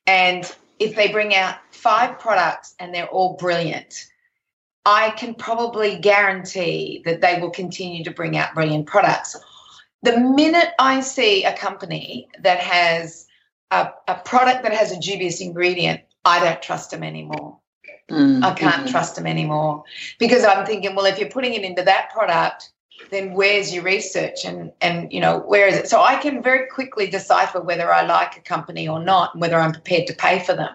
[0.06, 4.06] And if they bring out five products and they're all brilliant
[4.84, 9.36] i can probably guarantee that they will continue to bring out brilliant products.
[10.02, 13.27] The minute i see a company that has
[13.70, 17.58] a, a product that has a dubious ingredient, I don't trust them anymore.
[18.10, 18.90] Mm, I can't mm.
[18.90, 19.84] trust them anymore
[20.18, 22.70] because I'm thinking, well, if you're putting it into that product,
[23.10, 25.88] then where's your research and and you know where is it?
[25.88, 29.58] So I can very quickly decipher whether I like a company or not, and whether
[29.58, 30.74] I'm prepared to pay for them.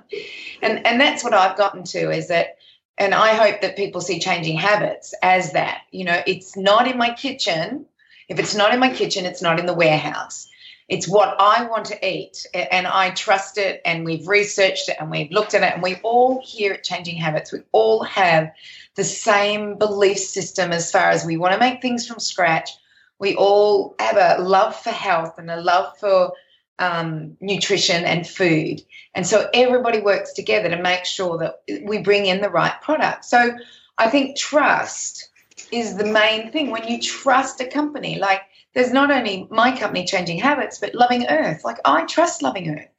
[0.62, 2.58] And and that's what I've gotten to is that.
[3.00, 5.82] And I hope that people see changing habits as that.
[5.90, 7.88] You know, it's not in my kitchen.
[8.30, 10.48] If it's not in my kitchen, it's not in the warehouse.
[10.90, 15.10] It's what I want to eat, and I trust it, and we've researched it, and
[15.10, 18.52] we've looked at it, and we all here at Changing Habits, we all have
[18.96, 22.70] the same belief system as far as we want to make things from scratch.
[23.18, 26.34] We all have a love for health and a love for
[26.80, 28.82] um, nutrition and food.
[29.16, 33.26] And so everybody works together to make sure that we bring in the right product.
[33.26, 33.58] So
[33.98, 35.30] I think trust
[35.72, 36.72] is the main thing.
[36.72, 38.42] When you trust a company, like
[38.74, 41.64] there's not only my company changing habits, but Loving Earth.
[41.64, 42.90] Like I trust Loving Earth.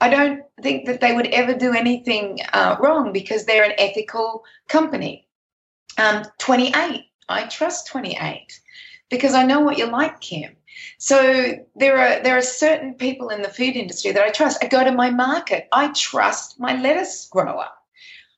[0.00, 4.44] I don't think that they would ever do anything uh, wrong because they're an ethical
[4.68, 5.26] company.
[5.98, 8.60] Um, 28, I trust 28
[9.08, 10.56] because I know what you're like, Kim.
[10.98, 14.62] So there are there are certain people in the food industry that I trust.
[14.62, 15.68] I go to my market.
[15.72, 17.68] I trust my lettuce grower.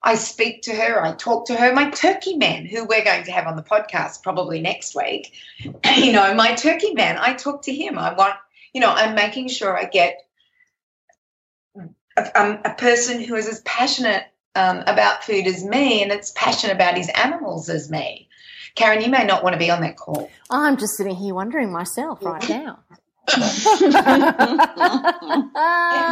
[0.03, 1.75] I speak to her, I talk to her.
[1.75, 5.33] My turkey man, who we're going to have on the podcast probably next week,
[5.97, 7.99] you know, my turkey man, I talk to him.
[7.99, 8.35] I want,
[8.73, 10.19] you know, I'm making sure I get
[12.17, 16.33] a, um, a person who is as passionate um, about food as me and it's
[16.35, 18.29] passionate about his animals as me.
[18.75, 20.31] Karen, you may not want to be on that call.
[20.51, 22.81] I'm just sitting here wondering myself right now.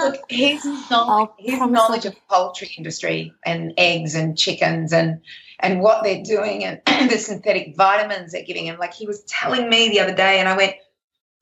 [0.00, 5.20] Look, his knowledge, his knowledge of poultry industry and eggs and chickens and
[5.58, 8.78] and what they're doing and the synthetic vitamins they're giving him.
[8.78, 10.74] Like he was telling me the other day, and I went,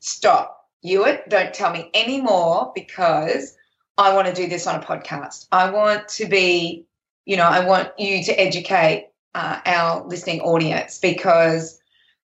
[0.00, 1.28] "Stop, Hewitt!
[1.28, 3.56] Don't tell me anymore because
[3.98, 5.46] I want to do this on a podcast.
[5.50, 6.86] I want to be,
[7.24, 11.80] you know, I want you to educate uh, our listening audience because."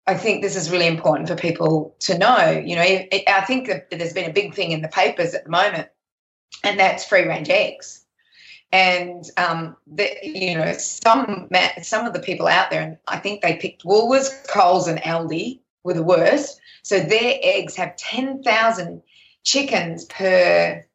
[0.09, 2.51] I think this is really important for people to know.
[2.51, 5.51] You know, I think that there's been a big thing in the papers at the
[5.51, 5.89] moment,
[6.65, 8.07] and that's free range eggs.
[8.73, 11.51] And um, the, you know, some
[11.83, 15.61] some of the people out there, and I think they picked Woolworths, Coles, and Aldi
[15.85, 16.59] were the worst.
[16.83, 19.03] So their eggs have ten thousand
[19.45, 20.87] chickens per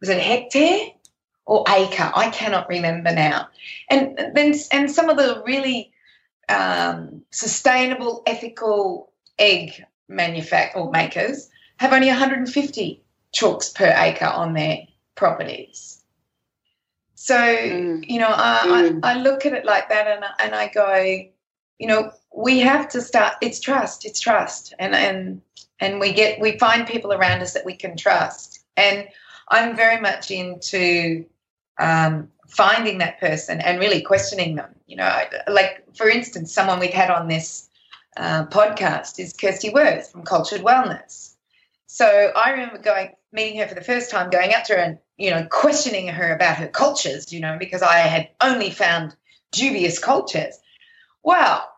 [0.00, 0.88] was it hectare
[1.44, 2.10] or acre?
[2.14, 3.48] I cannot remember now.
[3.90, 5.91] And then and some of the really
[6.48, 13.02] um, sustainable, ethical egg manufacturers or makers have only 150
[13.32, 14.80] chooks per acre on their
[15.14, 16.02] properties.
[17.14, 18.04] So, mm.
[18.08, 19.00] you know, I, mm.
[19.02, 21.24] I, I, look at it like that and, and I go,
[21.78, 24.74] you know, we have to start, it's trust, it's trust.
[24.78, 25.42] And, and,
[25.78, 28.64] and we get, we find people around us that we can trust.
[28.76, 29.06] And
[29.48, 31.24] I'm very much into
[31.78, 34.74] um, finding that person and really questioning them.
[34.86, 37.68] You know, like for instance, someone we've had on this
[38.16, 41.34] uh, podcast is Kirsty Wirth from Cultured Wellness.
[41.86, 44.98] So I remember going meeting her for the first time, going up to her and
[45.16, 47.32] you know questioning her about her cultures.
[47.32, 49.16] You know, because I had only found
[49.50, 50.58] dubious cultures.
[51.22, 51.68] Well,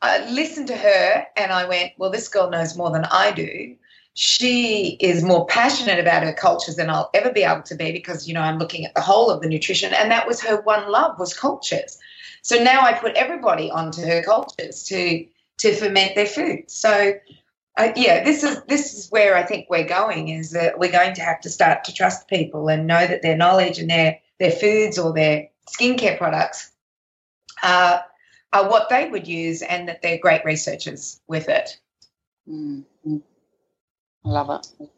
[0.00, 3.76] I listened to her and I went, well, this girl knows more than I do
[4.20, 8.26] she is more passionate about her cultures than I'll ever be able to be because
[8.26, 10.90] you know I'm looking at the whole of the nutrition and that was her one
[10.90, 11.96] love was cultures.
[12.42, 15.24] So now I put everybody onto her cultures to
[15.58, 16.68] to ferment their food.
[16.68, 17.12] So
[17.76, 21.14] uh, yeah, this is this is where I think we're going is that we're going
[21.14, 24.50] to have to start to trust people and know that their knowledge and their their
[24.50, 26.72] foods or their skincare products
[27.62, 28.04] are
[28.52, 31.78] are what they would use and that they're great researchers with it.
[32.48, 33.18] Mm-hmm.
[34.24, 34.88] Love it.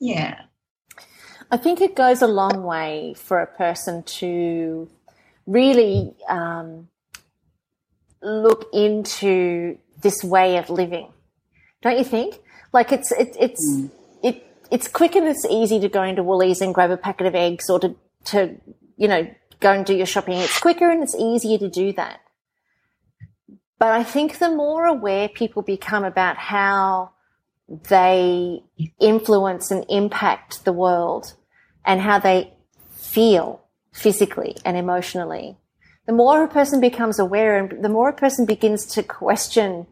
[0.00, 0.42] Yeah.
[1.50, 4.88] I think it goes a long way for a person to
[5.46, 6.88] really um,
[8.22, 11.12] look into this way of living,
[11.82, 12.40] don't you think?
[12.72, 13.90] Like it's it, it's mm.
[14.22, 17.34] it it's quick and it's easy to go into Woolies and grab a packet of
[17.34, 18.56] eggs or to to
[18.96, 19.28] you know
[19.60, 20.38] go and do your shopping.
[20.38, 22.20] It's quicker and it's easier to do that.
[23.78, 27.13] But I think the more aware people become about how
[27.68, 28.62] they
[29.00, 31.34] influence and impact the world
[31.84, 32.52] and how they
[32.90, 35.56] feel physically and emotionally.
[36.06, 39.86] The more a person becomes aware and the more a person begins to question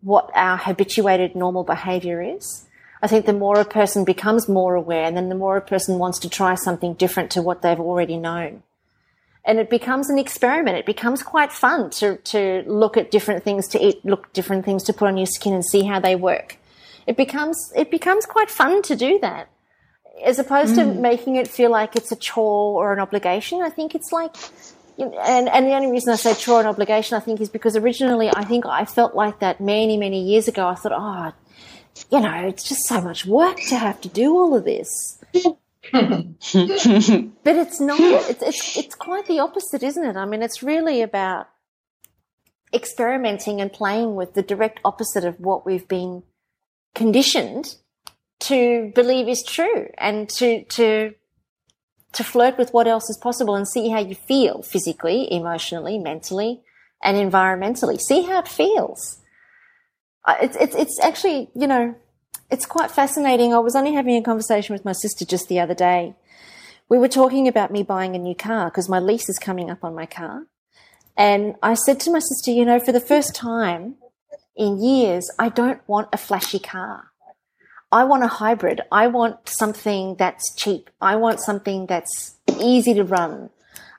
[0.00, 2.66] what our habituated normal behavior is,
[3.00, 5.98] I think the more a person becomes more aware and then the more a person
[5.98, 8.62] wants to try something different to what they've already known.
[9.44, 10.78] And it becomes an experiment.
[10.78, 14.84] It becomes quite fun to, to look at different things to eat, look different things
[14.84, 16.58] to put on your skin and see how they work
[17.06, 19.48] it becomes it becomes quite fun to do that.
[20.24, 20.76] As opposed mm.
[20.76, 24.36] to making it feel like it's a chore or an obligation i think it's like
[24.98, 28.28] and, and the only reason i say chore and obligation i think is because originally
[28.28, 30.68] i think i felt like that many many years ago.
[30.68, 31.32] I thought oh
[32.10, 35.18] you know it's just so much work to have to do all of this.
[35.92, 40.16] But it's not it's, it's it's quite the opposite isn't it?
[40.16, 41.48] I mean it's really about
[42.72, 46.22] experimenting and playing with the direct opposite of what we've been
[46.94, 47.76] conditioned
[48.40, 51.14] to believe is true and to to
[52.12, 56.60] to flirt with what else is possible and see how you feel physically, emotionally, mentally,
[57.02, 57.98] and environmentally.
[57.98, 59.18] See how it feels.
[60.24, 61.94] Uh, it's, it's, it's actually, you know,
[62.50, 63.54] it's quite fascinating.
[63.54, 66.14] I was only having a conversation with my sister just the other day.
[66.88, 69.82] We were talking about me buying a new car because my lease is coming up
[69.82, 70.46] on my car.
[71.16, 73.96] And I said to my sister, you know, for the first time
[74.56, 77.12] in years, I don't want a flashy car.
[77.90, 78.80] I want a hybrid.
[78.90, 80.88] I want something that's cheap.
[81.00, 83.50] I want something that's easy to run.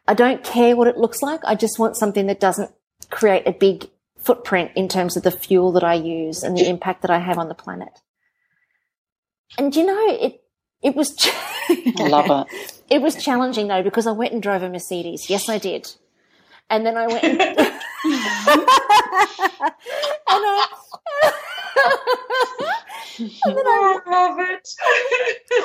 [0.08, 1.42] I don't care what it looks like.
[1.46, 2.72] I just want something that doesn't
[3.10, 7.02] create a big footprint in terms of the fuel that I use and the impact
[7.04, 8.00] that I have on the planet.
[9.58, 10.44] And you know, it
[10.82, 11.16] it was
[11.70, 12.70] I love it.
[12.90, 15.28] It was challenging though because I went and drove a Mercedes.
[15.28, 15.90] Yes, I did.
[16.70, 17.73] And then I went and, and
[18.06, 18.84] I
[23.20, 24.68] and then I love it.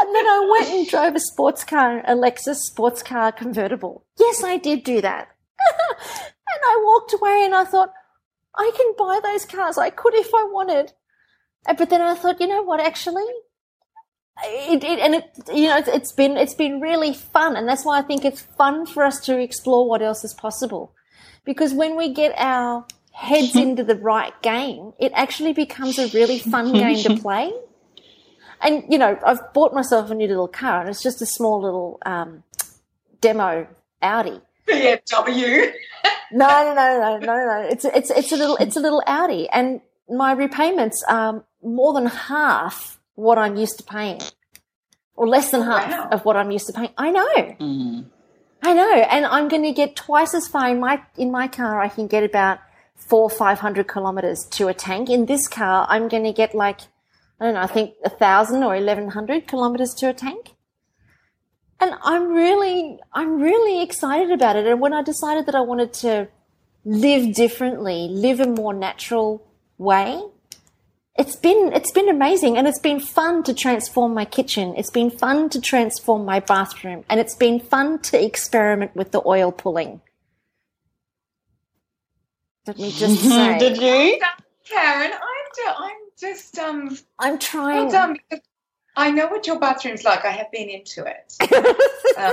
[0.01, 4.05] and then I went and drove a sports car, a Lexus sports car convertible.
[4.19, 5.29] Yes, I did do that.
[5.99, 7.93] and I walked away and I thought,
[8.55, 9.79] I can buy those cars.
[9.79, 10.93] I could if I wanted.
[11.67, 13.27] Uh, but then I thought, you know what, actually?
[14.45, 17.57] It, it, and it, you know, it's been, it's been really fun.
[17.57, 20.95] And that's why I think it's fun for us to explore what else is possible.
[21.49, 26.39] Because when we get our heads into the right game, it actually becomes a really
[26.39, 27.51] fun game to play.
[28.61, 31.63] And, you know, I've bought myself a new little car and it's just a small
[31.63, 32.43] little, um,
[33.23, 33.67] demo
[34.03, 34.43] Audi.
[34.67, 35.73] BMW.
[36.33, 37.67] No, no, no, no, no, no.
[37.71, 39.81] It's, it's, it's a little, it's a little Audi and
[40.11, 44.21] my repayments are more than half what I'm used to paying
[45.17, 46.09] or less than half Wow.
[46.13, 46.91] of what I'm used to paying.
[46.99, 47.35] I know.
[47.59, 48.05] Mm.
[48.63, 51.81] I know, and I'm going to get twice as far in my in my car.
[51.81, 52.59] I can get about
[52.97, 55.09] four five hundred kilometers to a tank.
[55.09, 56.81] In this car, I'm going to get like
[57.41, 57.61] I don't know.
[57.61, 60.55] I think a thousand or eleven hundred kilometers to a tank.
[61.81, 64.67] And I'm really, I'm really excited about it.
[64.67, 66.29] And when I decided that I wanted to
[66.85, 69.47] live differently, live a more natural
[69.79, 70.21] way,
[71.19, 75.11] it's been it's been amazing and it's been fun to transform my kitchen it's been
[75.11, 80.01] fun to transform my bathroom and it's been fun to experiment with the oil pulling
[82.67, 84.21] let me just say Did you?
[84.69, 88.45] Karen, I'm, ju- I'm just um i'm well trying done because
[88.97, 90.25] I know what your bathroom's like.
[90.25, 91.35] I have been into it.
[92.19, 92.33] Um,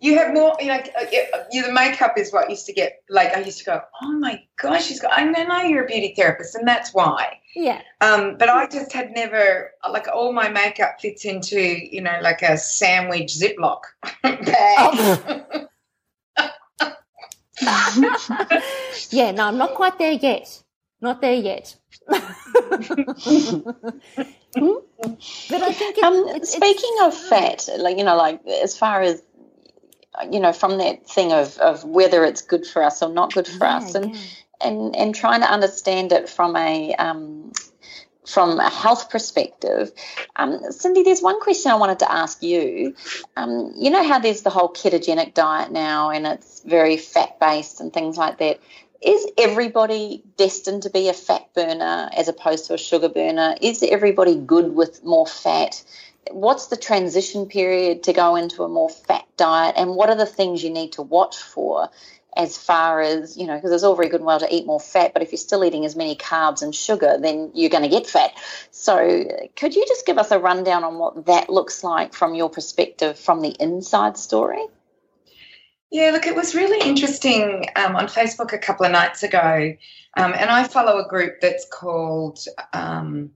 [0.00, 2.66] you have more, you know, like, uh, yeah, uh, yeah, the makeup is what used
[2.66, 5.84] to get, like, I used to go, oh my gosh, she's got, I know you're
[5.84, 7.38] a beauty therapist, and that's why.
[7.56, 12.18] yeah Um, but I just had never, like, all my makeup fits into, you know,
[12.22, 13.80] like a sandwich Ziploc
[14.22, 15.66] bag.
[19.10, 20.62] yeah no i'm not quite there yet
[21.00, 21.74] not there yet
[22.08, 22.22] but
[24.54, 29.00] i think it, Um, it- it's- speaking of fat, like you know, like as far
[29.02, 29.22] as
[30.30, 33.46] you know, from that thing of, of whether it's good for us or not good
[33.46, 34.20] for us, and yeah.
[34.60, 37.52] and and trying to understand it from a um,
[38.28, 39.90] from a health perspective.
[40.36, 42.94] Um, Cindy, there's one question I wanted to ask you.
[43.36, 47.80] Um, you know how there's the whole ketogenic diet now, and it's very fat based
[47.80, 48.60] and things like that.
[49.00, 53.54] Is everybody destined to be a fat burner as opposed to a sugar burner?
[53.60, 55.82] Is everybody good with more fat?
[56.30, 59.74] What's the transition period to go into a more fat diet?
[59.76, 61.90] And what are the things you need to watch for
[62.36, 64.78] as far as, you know, because it's all very good and well to eat more
[64.78, 67.88] fat, but if you're still eating as many carbs and sugar, then you're going to
[67.88, 68.32] get fat.
[68.70, 69.24] So,
[69.56, 73.18] could you just give us a rundown on what that looks like from your perspective
[73.18, 74.64] from the inside story?
[75.90, 79.74] Yeah, look, it was really interesting um, on Facebook a couple of nights ago,
[80.16, 82.38] um, and I follow a group that's called.
[82.72, 83.30] Um,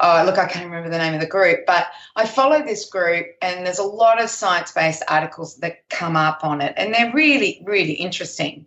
[0.00, 3.26] oh, look, I can't remember the name of the group, but I follow this group,
[3.42, 7.62] and there's a lot of science-based articles that come up on it, and they're really,
[7.64, 8.66] really interesting.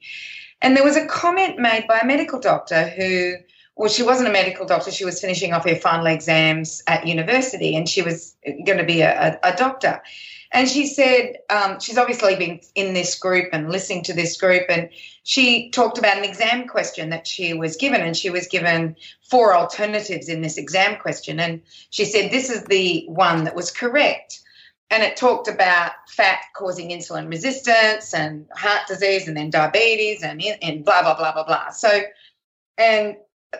[0.61, 3.35] And there was a comment made by a medical doctor who,
[3.75, 7.75] well, she wasn't a medical doctor; she was finishing off her final exams at university,
[7.75, 10.01] and she was going to be a, a, a doctor.
[10.51, 14.63] And she said um, she's obviously been in this group and listening to this group,
[14.69, 14.89] and
[15.23, 18.95] she talked about an exam question that she was given, and she was given
[19.29, 23.71] four alternatives in this exam question, and she said this is the one that was
[23.71, 24.39] correct,
[24.89, 30.41] and it talked about fat causing insulin resistance and heart disease, and then diabetes, and
[30.61, 31.69] and blah blah blah blah blah.
[31.71, 32.01] So,
[32.77, 33.17] and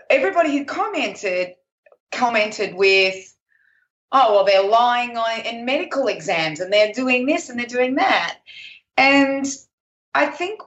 [0.09, 1.55] everybody who commented
[2.11, 3.35] commented with
[4.11, 7.95] oh well they're lying on in medical exams and they're doing this and they're doing
[7.95, 8.37] that
[8.97, 9.45] and
[10.13, 10.61] i think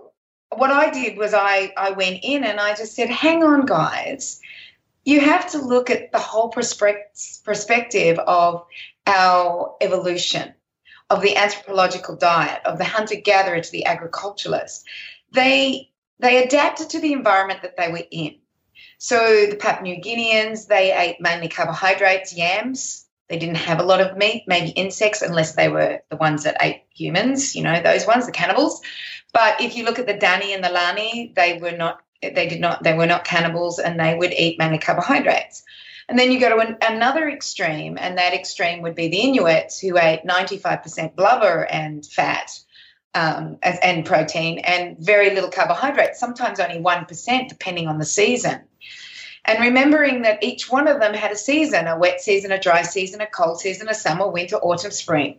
[0.56, 4.40] what i did was i i went in and i just said hang on guys
[5.04, 8.66] you have to look at the whole perspec- perspective of
[9.06, 10.52] our evolution
[11.08, 14.86] of the anthropological diet of the hunter gatherer to the agriculturalist
[15.32, 18.36] they they adapted to the environment that they were in.
[18.98, 23.06] So the Papua New Guineans, they ate mainly carbohydrates, yams.
[23.30, 26.56] They didn't have a lot of meat, maybe insects, unless they were the ones that
[26.60, 28.82] ate humans, you know, those ones, the cannibals.
[29.32, 32.60] But if you look at the Dani and the Lani, they were not, they did
[32.60, 35.62] not, they were not cannibals and they would eat mainly carbohydrates.
[36.08, 39.78] And then you go to an, another extreme, and that extreme would be the Inuits
[39.78, 42.50] who ate 95% blubber and fat
[43.14, 48.62] um, and protein and very little carbohydrates, sometimes only 1%, depending on the season.
[49.44, 52.82] And remembering that each one of them had a season a wet season, a dry
[52.82, 55.38] season, a cold season, a summer, winter, autumn, spring.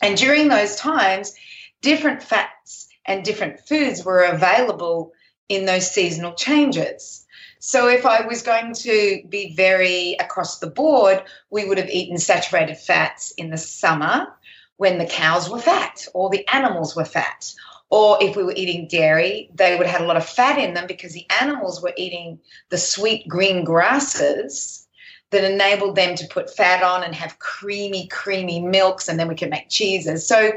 [0.00, 1.34] And during those times,
[1.80, 5.12] different fats and different foods were available
[5.48, 7.26] in those seasonal changes.
[7.58, 12.18] So if I was going to be very across the board, we would have eaten
[12.18, 14.28] saturated fats in the summer
[14.76, 17.52] when the cows were fat or the animals were fat.
[17.88, 20.74] Or if we were eating dairy, they would have had a lot of fat in
[20.74, 24.86] them because the animals were eating the sweet green grasses
[25.30, 29.34] that enabled them to put fat on and have creamy, creamy milks, and then we
[29.34, 30.26] could make cheeses.
[30.26, 30.52] So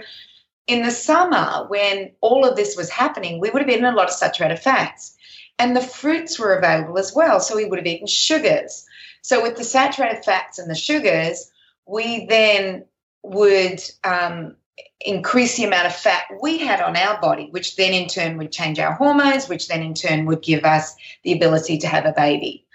[0.67, 4.07] in the summer, when all of this was happening, we would have eaten a lot
[4.07, 5.15] of saturated fats.
[5.57, 7.39] And the fruits were available as well.
[7.39, 8.85] So we would have eaten sugars.
[9.21, 11.51] So with the saturated fats and the sugars,
[11.85, 12.85] we then
[13.23, 14.55] would um,
[15.01, 18.51] increase the amount of fat we had on our body, which then in turn would
[18.51, 22.13] change our hormones, which then in turn would give us the ability to have a
[22.13, 22.65] baby.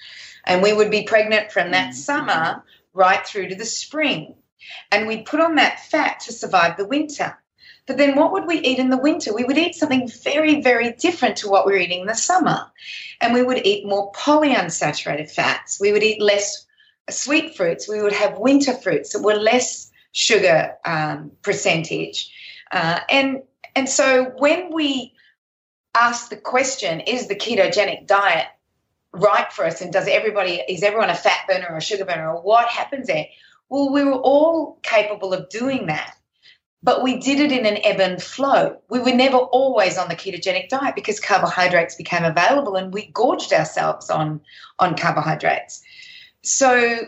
[0.44, 1.98] And we would be pregnant from that mm-hmm.
[1.98, 4.34] summer right through to the spring.
[4.90, 7.36] And we'd put on that fat to survive the winter.
[7.86, 9.34] But then what would we eat in the winter?
[9.34, 12.70] We would eat something very, very different to what we are eating in the summer.
[13.20, 15.78] And we would eat more polyunsaturated fats.
[15.78, 16.64] We would eat less
[17.10, 17.86] sweet fruits.
[17.86, 22.32] We would have winter fruits that were less sugar um, percentage.
[22.72, 23.42] Uh, and,
[23.76, 25.12] and so when we
[25.94, 28.46] ask the question, is the ketogenic diet
[29.12, 29.82] right for us?
[29.82, 33.08] And does everybody, is everyone a fat burner or a sugar burner or what happens
[33.08, 33.26] there?
[33.68, 36.16] Well, we were all capable of doing that
[36.84, 38.76] but we did it in an ebb and flow.
[38.90, 43.54] We were never always on the ketogenic diet because carbohydrates became available and we gorged
[43.54, 44.42] ourselves on,
[44.78, 45.82] on carbohydrates.
[46.42, 46.98] So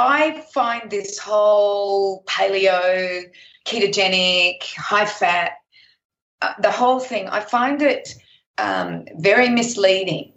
[0.00, 3.24] I find this whole paleo,
[3.66, 5.54] ketogenic, high fat,
[6.40, 8.14] uh, the whole thing, I find it
[8.58, 10.34] um, very misleading.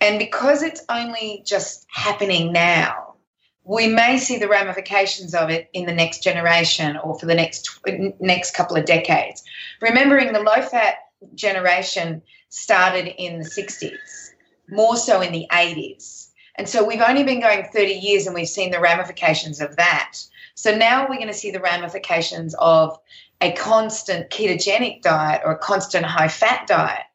[0.00, 3.14] And because it's only just happening now,
[3.62, 7.70] we may see the ramifications of it in the next generation or for the next
[8.18, 9.44] next couple of decades.
[9.80, 10.96] Remembering the low fat
[11.36, 14.32] generation started in the 60s,
[14.68, 16.21] more so in the 80s.
[16.56, 20.18] And so we've only been going 30 years and we've seen the ramifications of that.
[20.54, 22.98] So now we're going to see the ramifications of
[23.40, 27.06] a constant ketogenic diet or a constant high fat diet.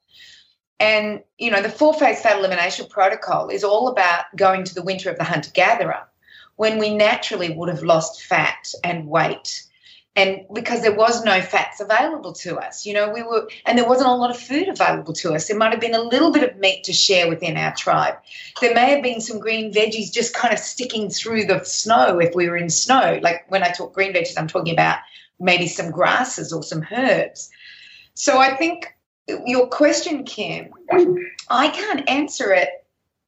[0.79, 4.83] And, you know, the four phase fat elimination protocol is all about going to the
[4.83, 6.07] winter of the hunter gatherer
[6.55, 9.66] when we naturally would have lost fat and weight
[10.17, 13.87] and because there was no fats available to us you know we were and there
[13.87, 15.47] wasn't a lot of food available to us.
[15.47, 18.15] There might have been a little bit of meat to share within our tribe.
[18.59, 22.35] There may have been some green veggies just kind of sticking through the snow if
[22.35, 23.19] we were in snow.
[23.21, 24.97] Like when i talk green veggies i'm talking about
[25.39, 27.49] maybe some grasses or some herbs.
[28.15, 28.93] So i think
[29.45, 30.73] your question kim
[31.49, 32.69] i can't answer it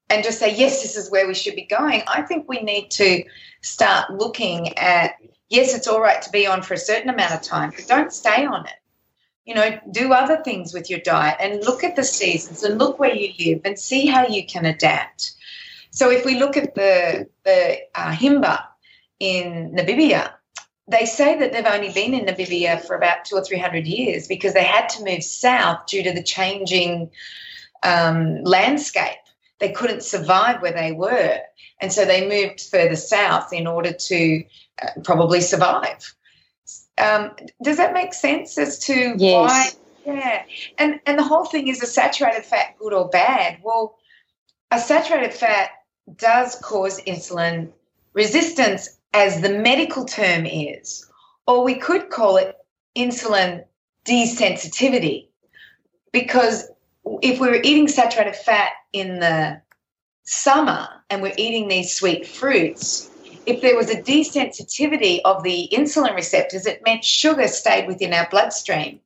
[0.09, 2.01] and just say, yes, this is where we should be going.
[2.07, 3.23] I think we need to
[3.61, 5.15] start looking at,
[5.50, 8.14] yes, it's all right to be on for a certain amount of time, but don't
[8.14, 8.74] stay on it.
[9.45, 13.00] You know, do other things with your diet and look at the seasons and look
[13.00, 15.32] where you live and see how you can adapt.
[15.91, 18.64] So if we look at the, the uh, Himba
[19.20, 20.32] in Namibia,
[20.88, 24.28] they say that they've only been in Namibia for about two or three hundred years
[24.28, 27.10] because they had to move south due to the changing
[27.82, 29.18] um, landscape
[29.60, 31.39] they couldn't survive where they were.
[31.82, 34.43] And so they moved further south in order to
[34.82, 36.14] uh, probably survive.
[36.97, 37.32] Um,
[37.64, 39.76] does that make sense as to yes.
[40.05, 40.14] why?
[40.14, 40.43] Yeah.
[40.78, 43.60] And, and the whole thing is a saturated fat good or bad?
[43.64, 43.97] Well,
[44.72, 45.70] a saturated fat
[46.18, 47.72] does cause insulin
[48.14, 51.10] resistance, as the medical term is,
[51.47, 52.55] or we could call it
[52.95, 53.64] insulin
[54.05, 55.28] desensitivity
[56.12, 56.70] because
[57.22, 59.62] if we were eating saturated fat in the
[60.24, 63.10] summer and we're eating these sweet fruits,
[63.45, 68.28] if there was a desensitivity of the insulin receptors, it meant sugar stayed within our
[68.30, 68.99] bloodstream.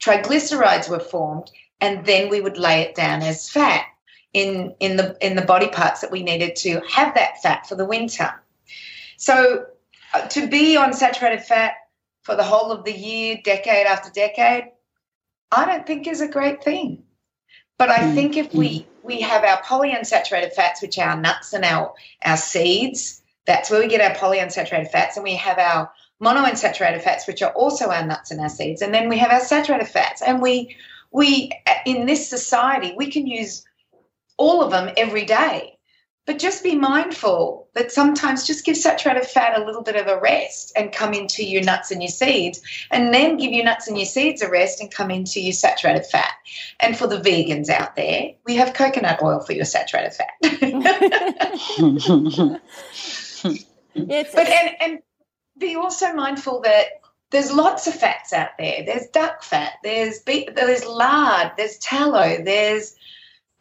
[0.00, 1.50] Triglycerides were formed,
[1.80, 3.84] and then we would lay it down as fat
[4.32, 7.74] in, in, the, in the body parts that we needed to have that fat for
[7.74, 8.32] the winter.
[9.18, 9.66] So,
[10.14, 11.74] uh, to be on saturated fat
[12.22, 14.64] for the whole of the year, decade after decade,
[15.50, 17.04] I don't think is a great thing.
[17.82, 18.14] But I mm.
[18.14, 21.92] think if we we have our polyunsaturated fats, which are our nuts and our
[22.24, 25.90] our seeds, that's where we get our polyunsaturated fats, and we have our
[26.22, 29.40] monounsaturated fats, which are also our nuts and our seeds, and then we have our
[29.40, 30.76] saturated fats, and we
[31.10, 31.50] we
[31.84, 33.64] in this society we can use
[34.36, 35.71] all of them every day
[36.24, 40.20] but just be mindful that sometimes just give saturated fat a little bit of a
[40.20, 43.96] rest and come into your nuts and your seeds, and then give your nuts and
[43.96, 46.32] your seeds a rest and come into your saturated fat.
[46.78, 50.30] And for the vegans out there, we have coconut oil for your saturated fat.
[54.34, 54.98] but and, and
[55.58, 56.86] be also mindful that
[57.30, 58.84] there's lots of fats out there.
[58.84, 62.94] There's duck fat, there's there's lard, there's tallow, there's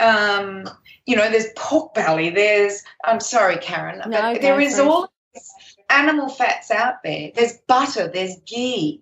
[0.02, 0.70] um,
[1.06, 5.12] you know, there's pork belly, there's, I'm sorry, Karen, no, but there is all
[5.90, 7.32] animal fats out there.
[7.36, 9.02] There's butter, there's ghee,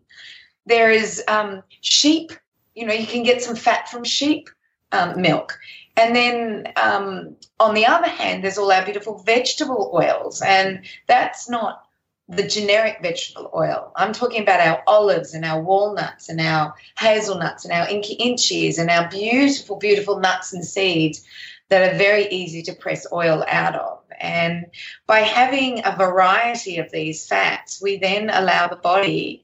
[0.66, 2.32] there is um, sheep,
[2.76, 4.50] you know, you can get some fat from sheep
[4.91, 5.58] um, milk.
[5.97, 11.50] And then um, on the other hand, there's all our beautiful vegetable oils, and that's
[11.50, 11.84] not
[12.30, 13.92] the generic vegetable oil.
[13.96, 18.78] I'm talking about our olives and our walnuts and our hazelnuts and our Inca inchis
[18.78, 21.26] and our beautiful, beautiful nuts and seeds
[21.70, 24.04] that are very easy to press oil out of.
[24.20, 24.68] And
[25.08, 29.44] by having a variety of these fats, we then allow the body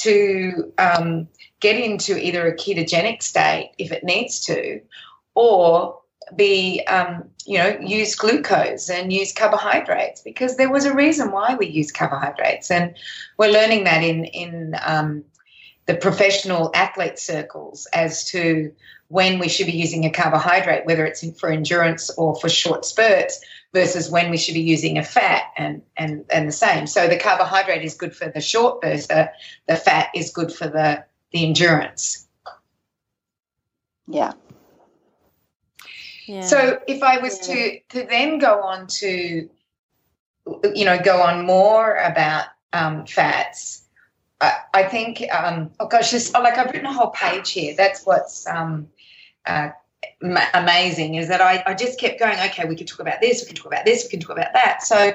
[0.00, 1.28] to um,
[1.60, 4.82] get into either a ketogenic state if it needs to,
[5.34, 6.00] or
[6.34, 11.54] be um, you know use glucose and use carbohydrates because there was a reason why
[11.54, 12.96] we use carbohydrates and
[13.38, 15.24] we're learning that in in um,
[15.86, 18.72] the professional athlete circles as to
[19.08, 23.40] when we should be using a carbohydrate, whether it's for endurance or for short spurts,
[23.72, 26.86] versus when we should be using a fat and, and, and the same.
[26.86, 29.30] So the carbohydrate is good for the short burst, the,
[29.68, 32.26] the fat is good for the, the endurance.
[34.08, 34.32] Yeah.
[36.26, 36.42] Yeah.
[36.42, 37.54] So if I was yeah.
[37.54, 39.48] to to then go on to,
[40.74, 43.84] you know, go on more about um, fats,
[44.40, 47.74] I, I think, um, oh gosh, this, oh, like I've written a whole page here.
[47.76, 48.88] That's what's um,
[49.46, 49.70] uh,
[50.54, 53.46] amazing is that I, I just kept going, okay, we can talk about this, we
[53.46, 54.82] can talk about this, we can talk about that.
[54.82, 55.12] So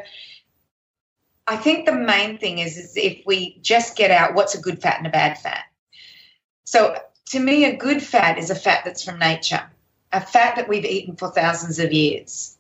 [1.48, 4.82] I think the main thing is, is if we just get out what's a good
[4.82, 5.66] fat and a bad fat.
[6.64, 6.96] So
[7.28, 9.62] to me, a good fat is a fat that's from nature,
[10.14, 12.58] a fat that we've eaten for thousands of years,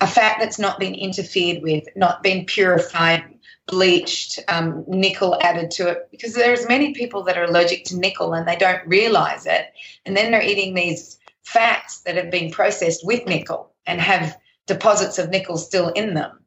[0.00, 3.24] a fat that's not been interfered with, not been purified,
[3.66, 8.32] bleached, um, nickel added to it, because there's many people that are allergic to nickel
[8.32, 9.66] and they don't realize it,
[10.06, 14.36] and then they're eating these fats that have been processed with nickel and have
[14.66, 16.38] deposits of nickel still in them.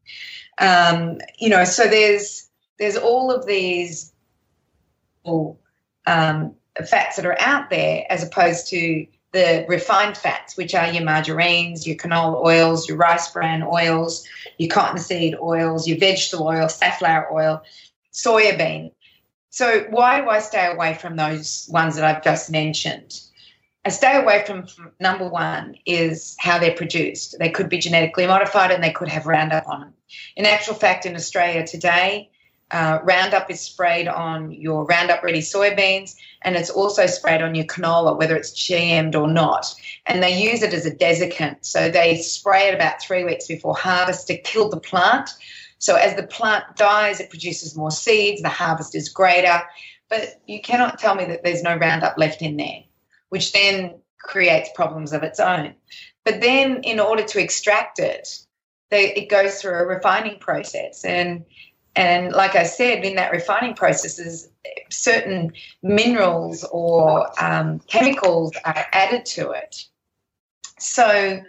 [0.57, 4.13] Um, you know, so there's there's all of these
[5.25, 6.55] um,
[6.87, 11.87] fats that are out there as opposed to the refined fats, which are your margarines,
[11.87, 14.27] your canola oils, your rice bran oils,
[14.57, 17.63] your cottonseed oils, your vegetable oil, safflower oil,
[18.11, 18.91] soya bean.
[19.49, 23.21] So, why do I stay away from those ones that I've just mentioned?
[23.83, 24.67] I stay away from,
[24.99, 27.37] number one is how they're produced.
[27.39, 29.93] They could be genetically modified and they could have Roundup on them.
[30.35, 32.29] In actual fact, in Australia today,
[32.71, 37.65] uh, Roundup is sprayed on your Roundup Ready soybeans, and it's also sprayed on your
[37.65, 39.73] canola, whether it's GM'd or not.
[40.05, 41.65] And they use it as a desiccant.
[41.65, 45.29] So they spray it about three weeks before harvest to kill the plant.
[45.79, 49.61] So as the plant dies, it produces more seeds, the harvest is greater.
[50.09, 52.83] But you cannot tell me that there's no Roundup left in there,
[53.29, 55.73] which then creates problems of its own.
[56.23, 58.45] But then, in order to extract it,
[58.91, 61.03] they, it goes through a refining process.
[61.03, 61.45] And
[61.95, 64.49] and like I said, in that refining processes,
[64.89, 69.85] certain minerals or um, chemicals are added to it.
[70.79, 71.41] So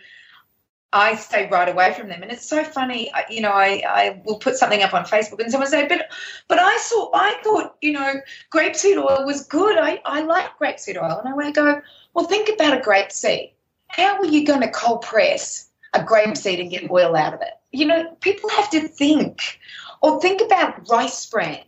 [0.93, 2.23] I stay right away from them.
[2.23, 5.51] And it's so funny, you know, I, I will put something up on Facebook and
[5.51, 6.11] someone say, but
[6.49, 8.15] but I saw I thought, you know,
[8.53, 9.79] grapeseed oil was good.
[9.79, 11.23] I, I like grapeseed oil.
[11.25, 11.81] And I go,
[12.15, 13.53] well, think about a grapeseed.
[13.89, 17.55] How are you going to cold press a grapeseed and get oil out of it?
[17.71, 19.59] You know, people have to think
[20.03, 21.61] or think about rice bran.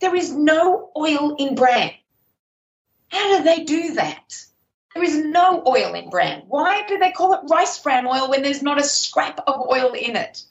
[0.00, 1.90] There is no oil in bran.
[3.08, 4.36] How do they do that?
[4.94, 6.44] There is no oil in bran.
[6.48, 9.92] Why do they call it rice bran oil when there's not a scrap of oil
[9.92, 10.44] in it?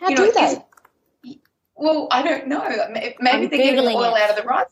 [0.00, 0.44] How you know, do they?
[0.44, 1.36] Is,
[1.74, 2.66] well, I don't know.
[2.90, 4.22] Maybe I'm they're getting the oil it.
[4.22, 4.66] out of the rice.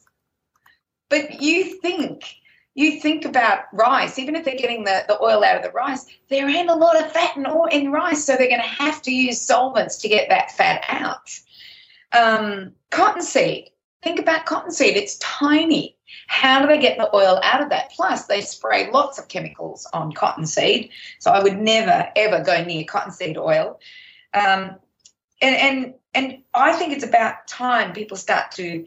[1.08, 2.36] But you think,
[2.74, 6.06] you think about rice, even if they're getting the, the oil out of the rice,
[6.28, 9.12] there ain't a lot of fat in, in rice, so they're going to have to
[9.12, 11.30] use solvents to get that fat out.
[12.12, 13.70] Um, cottonseed.
[14.02, 14.96] think about cottonseed.
[14.96, 15.96] It's tiny.
[16.26, 17.90] How do they get the oil out of that?
[17.92, 20.90] Plus, they spray lots of chemicals on cottonseed.
[21.18, 23.78] So I would never, ever go near cottonseed oil.
[24.34, 24.76] Um,
[25.42, 28.86] and, and, and I think it's about time people start to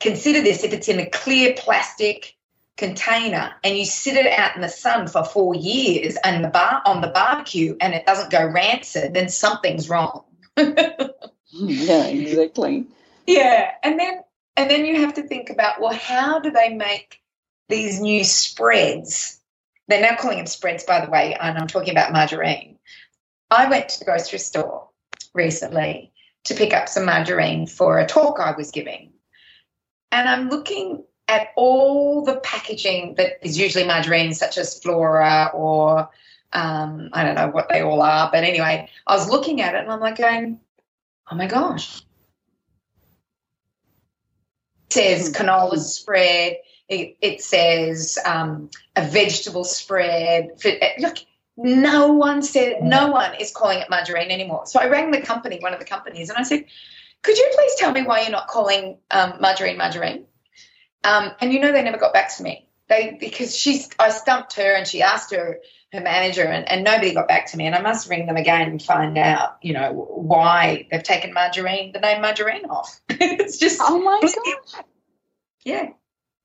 [0.00, 2.34] consider this if it's in a clear plastic
[2.76, 6.82] container and you sit it out in the sun for four years and the bar
[6.84, 10.24] on the barbecue and it doesn't go rancid, then something's wrong.
[11.60, 12.86] yeah, exactly.
[13.26, 14.20] Yeah, and then
[14.56, 17.22] and then you have to think about well, how do they make
[17.68, 19.40] these new spreads?
[19.86, 22.78] They're now calling them spreads, by the way, and I'm talking about margarine.
[23.50, 24.88] I went to the grocery store
[25.32, 26.12] recently
[26.44, 29.12] to pick up some margarine for a talk I was giving.
[30.10, 36.08] And I'm looking at all the packaging that is usually margarine, such as Flora or
[36.52, 38.30] um, I don't know what they all are.
[38.32, 40.60] But anyway, I was looking at it and I'm like going,
[41.30, 42.02] oh my gosh.
[44.86, 45.42] It says hmm.
[45.42, 46.58] canola spread.
[46.88, 50.50] It, it says um, a vegetable spread.
[50.98, 51.16] Look,
[51.56, 54.66] no one said, no one is calling it margarine anymore.
[54.66, 56.66] So I rang the company, one of the companies, and I said,
[57.22, 60.26] could you please tell me why you're not calling um, margarine margarine?
[61.04, 62.68] Um, and you know, they never got back to me.
[62.88, 65.60] They because she's I stumped her and she asked her
[65.94, 68.62] her manager and, and nobody got back to me and I must ring them again
[68.62, 73.00] and find out, you know, why they've taken margarine, the name margarine off.
[73.08, 74.84] it's just Oh my god.
[75.64, 75.90] Yeah.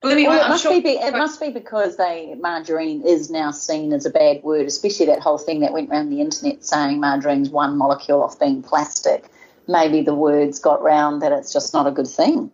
[0.01, 4.05] Well, it must sure, be it must be because they margarine is now seen as
[4.05, 7.77] a bad word, especially that whole thing that went around the internet saying margarine's one
[7.77, 9.29] molecule off being plastic.
[9.67, 12.49] Maybe the words got round that it's just not a good thing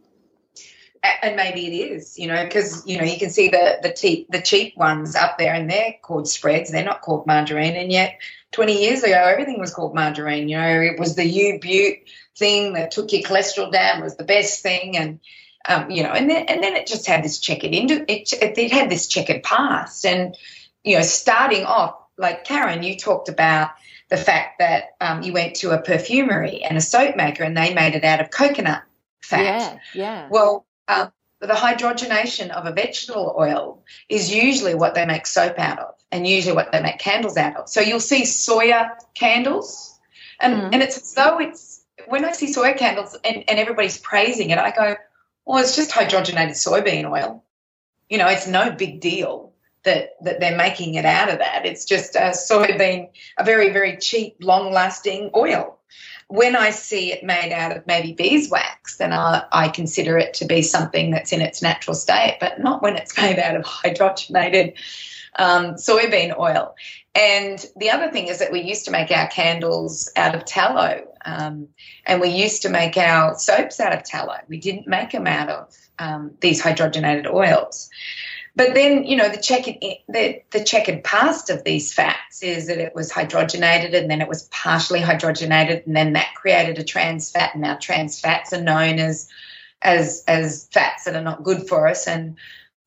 [1.22, 4.32] and maybe it is, you know, because you know you can see the the cheap
[4.32, 6.72] the cheap ones up there, and they're called spreads.
[6.72, 8.20] They're not called margarine, and yet
[8.52, 10.50] twenty years ago everything was called margarine.
[10.50, 12.00] You know, it was the U Butte
[12.38, 15.20] thing that took your cholesterol down was the best thing, and
[15.68, 18.32] um, you know, and then and then it just had this checkered into it.
[18.34, 20.36] It had this checkered past, and
[20.84, 23.72] you know, starting off like Karen, you talked about
[24.10, 27.74] the fact that um, you went to a perfumery and a soap maker, and they
[27.74, 28.84] made it out of coconut
[29.22, 29.44] fat.
[29.44, 30.28] Yeah, yeah.
[30.30, 31.08] Well, uh,
[31.40, 36.26] the hydrogenation of a vegetable oil is usually what they make soap out of and
[36.26, 37.70] usually what they make candles out of.
[37.70, 40.00] So you'll see soya candles,
[40.40, 40.70] and, mm.
[40.74, 44.58] and it's as though it's when I see soya candles and, and everybody's praising it,
[44.58, 44.96] I go,
[45.46, 47.44] well, it's just hydrogenated soybean oil.
[48.10, 51.66] You know, it's no big deal that, that they're making it out of that.
[51.66, 55.75] It's just a soybean, a very, very cheap, long lasting oil.
[56.28, 60.46] When I see it made out of maybe beeswax, then I, I consider it to
[60.46, 64.74] be something that's in its natural state, but not when it's made out of hydrogenated
[65.38, 66.76] um, soybean oil.
[67.14, 71.08] And the other thing is that we used to make our candles out of tallow,
[71.26, 71.68] um,
[72.06, 74.38] and we used to make our soaps out of tallow.
[74.50, 77.90] We didn't make them out of um, these hydrogenated oils.
[78.56, 79.76] But then, you know, the checkered
[80.08, 84.30] the, the checkered past of these fats is that it was hydrogenated and then it
[84.30, 87.54] was partially hydrogenated and then that created a trans fat.
[87.54, 89.30] And now trans fats are known as
[89.82, 92.08] as as fats that are not good for us.
[92.08, 92.38] And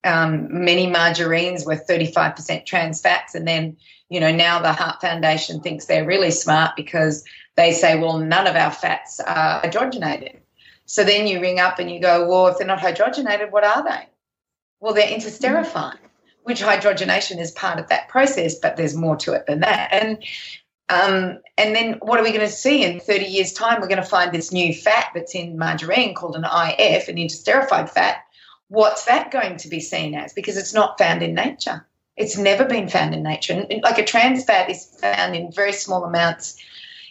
[0.05, 3.35] um, many margarines were 35% trans fats.
[3.35, 3.77] And then,
[4.09, 7.25] you know, now the Heart Foundation thinks they're really smart because
[7.57, 10.37] they say, well, none of our fats are hydrogenated.
[10.87, 13.85] So then you ring up and you go, well, if they're not hydrogenated, what are
[13.85, 14.07] they?
[14.81, 15.99] Well, they're interesterifying,
[16.45, 19.93] which hydrogenation is part of that process, but there's more to it than that.
[19.93, 20.25] And
[20.91, 23.81] um, and then what are we going to see in 30 years' time?
[23.81, 27.91] We're going to find this new fat that's in margarine called an IF, an interesterified
[27.91, 28.25] fat.
[28.69, 30.33] What's that going to be seen as?
[30.33, 31.87] Because it's not found in nature.
[32.17, 33.67] It's never been found in nature.
[33.83, 36.57] Like a trans fat is found in very small amounts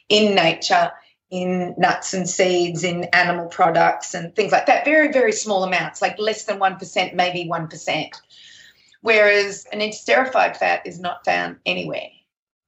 [0.09, 0.91] in nature
[1.29, 4.85] in nuts and seeds, in animal products and things like that.
[4.85, 8.21] Very, very small amounts, like less than 1%, maybe 1%.
[9.01, 12.09] Whereas an interesterified fat is not found anywhere.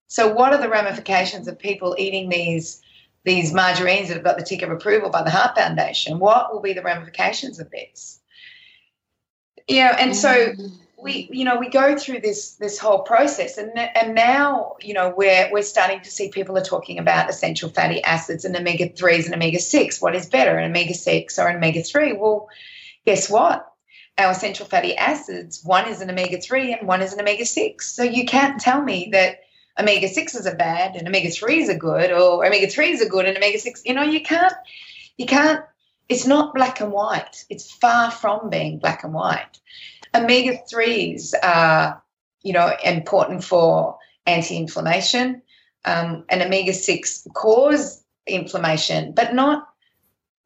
[0.07, 2.81] So, what are the ramifications of people eating these,
[3.23, 6.19] these margarines that have got the tick of approval by the Heart Foundation?
[6.19, 8.19] What will be the ramifications of this?
[9.67, 13.77] Yeah, and so mm we you know we go through this this whole process and
[13.77, 18.03] and now you know we're we're starting to see people are talking about essential fatty
[18.03, 21.57] acids and omega 3s and omega 6 what is better an omega 6 or an
[21.57, 22.49] omega 3 well
[23.05, 23.65] guess what?
[24.17, 27.95] Our essential fatty acids one is an omega 3 and one is an omega 6
[27.95, 29.39] so you can't tell me that
[29.79, 33.37] omega 6s are bad and omega 3s are good or omega 3s are good and
[33.37, 34.53] omega 6 you know you can't
[35.17, 35.63] you can't
[36.09, 37.45] it's not black and white.
[37.51, 39.59] It's far from being black and white
[40.13, 42.01] Omega 3s are,
[42.41, 45.41] you know, important for anti inflammation,
[45.85, 49.69] um, and omega 6 cause inflammation, but not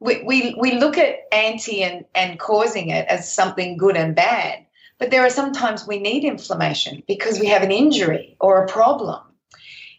[0.04, 4.66] we, we, we look at anti and, and causing it as something good and bad.
[5.00, 9.22] But there are sometimes we need inflammation because we have an injury or a problem.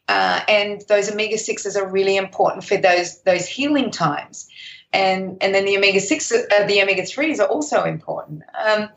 [0.06, 4.46] Uh, and those omega 6s are really important for those those healing times.
[4.94, 8.42] And, and then the omega 6 uh, the omega 3s are also important.
[8.66, 8.88] Um,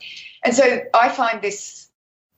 [0.44, 1.90] and so I find this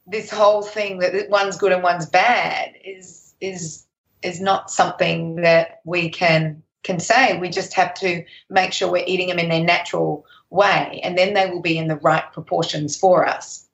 [0.07, 3.86] this whole thing that one's good and one's bad is is
[4.22, 7.38] is not something that we can can say.
[7.38, 11.34] We just have to make sure we're eating them in their natural way, and then
[11.34, 13.68] they will be in the right proportions for us.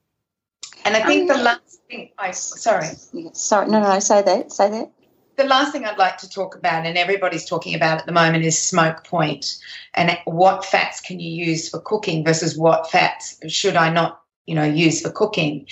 [0.84, 2.88] And I think um, the last thing, I sorry,
[3.34, 4.92] sorry, no, no, no, say that, say that.
[5.38, 8.46] The last thing I'd like to talk about, and everybody's talking about at the moment,
[8.46, 9.58] is smoke point
[9.94, 14.56] and what fats can you use for cooking versus what fats should I not, you
[14.56, 15.68] know, use for cooking.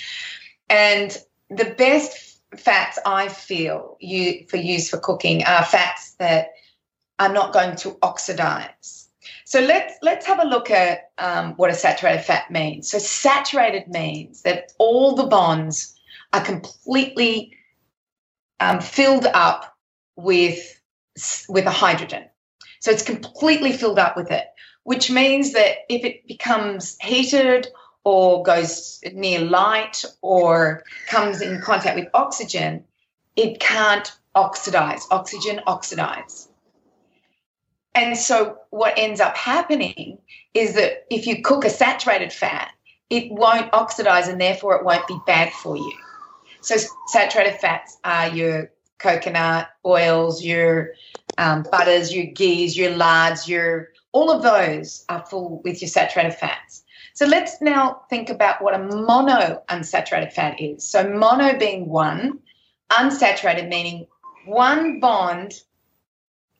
[0.68, 1.16] And
[1.48, 6.52] the best fats I feel you for use for cooking are fats that
[7.18, 9.08] are not going to oxidize.
[9.44, 12.90] So let's let's have a look at um, what a saturated fat means.
[12.90, 15.94] So saturated means that all the bonds
[16.32, 17.56] are completely
[18.60, 19.76] um, filled up
[20.16, 20.80] with
[21.48, 22.24] with a hydrogen.
[22.80, 24.46] So it's completely filled up with it,
[24.82, 27.68] which means that if it becomes heated
[28.04, 32.84] or goes near light or comes in contact with oxygen,
[33.36, 35.06] it can't oxidize.
[35.10, 36.48] Oxygen oxidize.
[37.94, 40.18] And so what ends up happening
[40.52, 42.72] is that if you cook a saturated fat,
[43.08, 45.92] it won't oxidize and therefore it won't be bad for you.
[46.64, 46.76] So
[47.08, 50.94] saturated fats are your coconut oils, your
[51.36, 56.32] um, butters, your ghees, your lards, your all of those are full with your saturated
[56.32, 56.82] fats.
[57.12, 60.88] So let's now think about what a mono unsaturated fat is.
[60.88, 62.38] So mono being one,
[62.90, 64.06] unsaturated meaning
[64.46, 65.52] one bond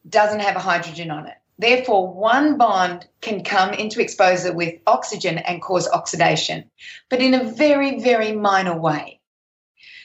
[0.07, 1.37] doesn't have a hydrogen on it.
[1.59, 6.71] Therefore, one bond can come into exposure with oxygen and cause oxidation,
[7.09, 9.21] but in a very, very minor way.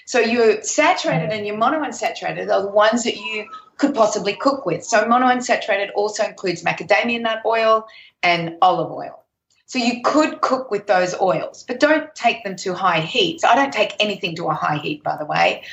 [0.09, 3.47] So your saturated and your monounsaturated are the ones that you
[3.77, 4.83] could possibly cook with.
[4.83, 7.85] So monounsaturated also includes macadamia nut oil
[8.23, 9.23] and olive oil.
[9.67, 13.41] So you could cook with those oils, but don't take them to high heat.
[13.41, 15.63] So I don't take anything to a high heat, by the way.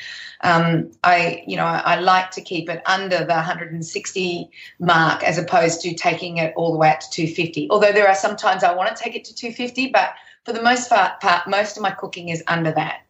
[0.41, 5.81] Um, I, you know, I like to keep it under the 160 mark as opposed
[5.81, 7.69] to taking it all the way up to 250.
[7.71, 10.13] Although there are sometimes I want to take it to 250, but
[10.45, 13.01] for the most part most of my cooking is under that.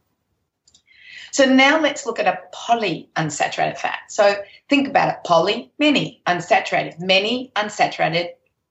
[1.37, 3.99] So now let's look at a polyunsaturated fat.
[4.09, 8.29] So think about it poly, many, unsaturated, many unsaturated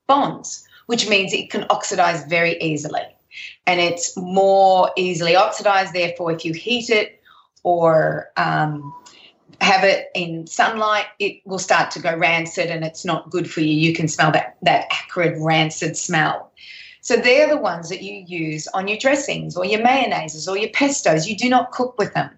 [0.09, 3.05] bonds, which means it can oxidize very easily.
[3.69, 5.93] And it's more easily oxidized.
[5.93, 7.23] Therefore, if you heat it
[7.63, 8.93] or um,
[9.61, 13.61] have it in sunlight, it will start to go rancid and it's not good for
[13.61, 13.75] you.
[13.75, 16.51] You can smell that, that acrid, rancid smell.
[17.07, 20.71] So they're the ones that you use on your dressings or your mayonnaises or your
[20.71, 21.29] pestos.
[21.29, 22.31] You do not cook with them.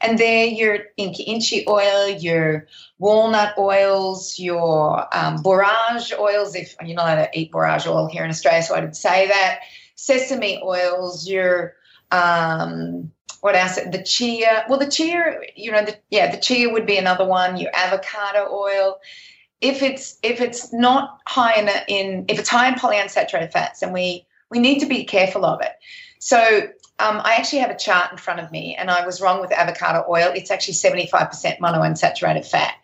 [0.00, 2.68] And they're your inchi inchi oil, your
[3.00, 6.54] walnut oils, your um, borage oils.
[6.54, 9.26] If you're not allowed to eat borage oil here in Australia, so I didn't say
[9.26, 9.58] that.
[9.96, 11.74] Sesame oils, your
[12.12, 13.10] um,
[13.40, 13.74] what else?
[13.74, 14.66] The chia.
[14.68, 17.56] Well, the chia, you know, the, yeah, the chia would be another one.
[17.56, 19.00] Your avocado oil.
[19.62, 23.94] If it's if it's not high in, in if it's high in polyunsaturated fats, and
[23.94, 25.72] we we need to be careful of it.
[26.18, 29.40] So um, I actually have a chart in front of me, and I was wrong
[29.40, 30.32] with avocado oil.
[30.34, 32.74] It's actually 75% monounsaturated fat.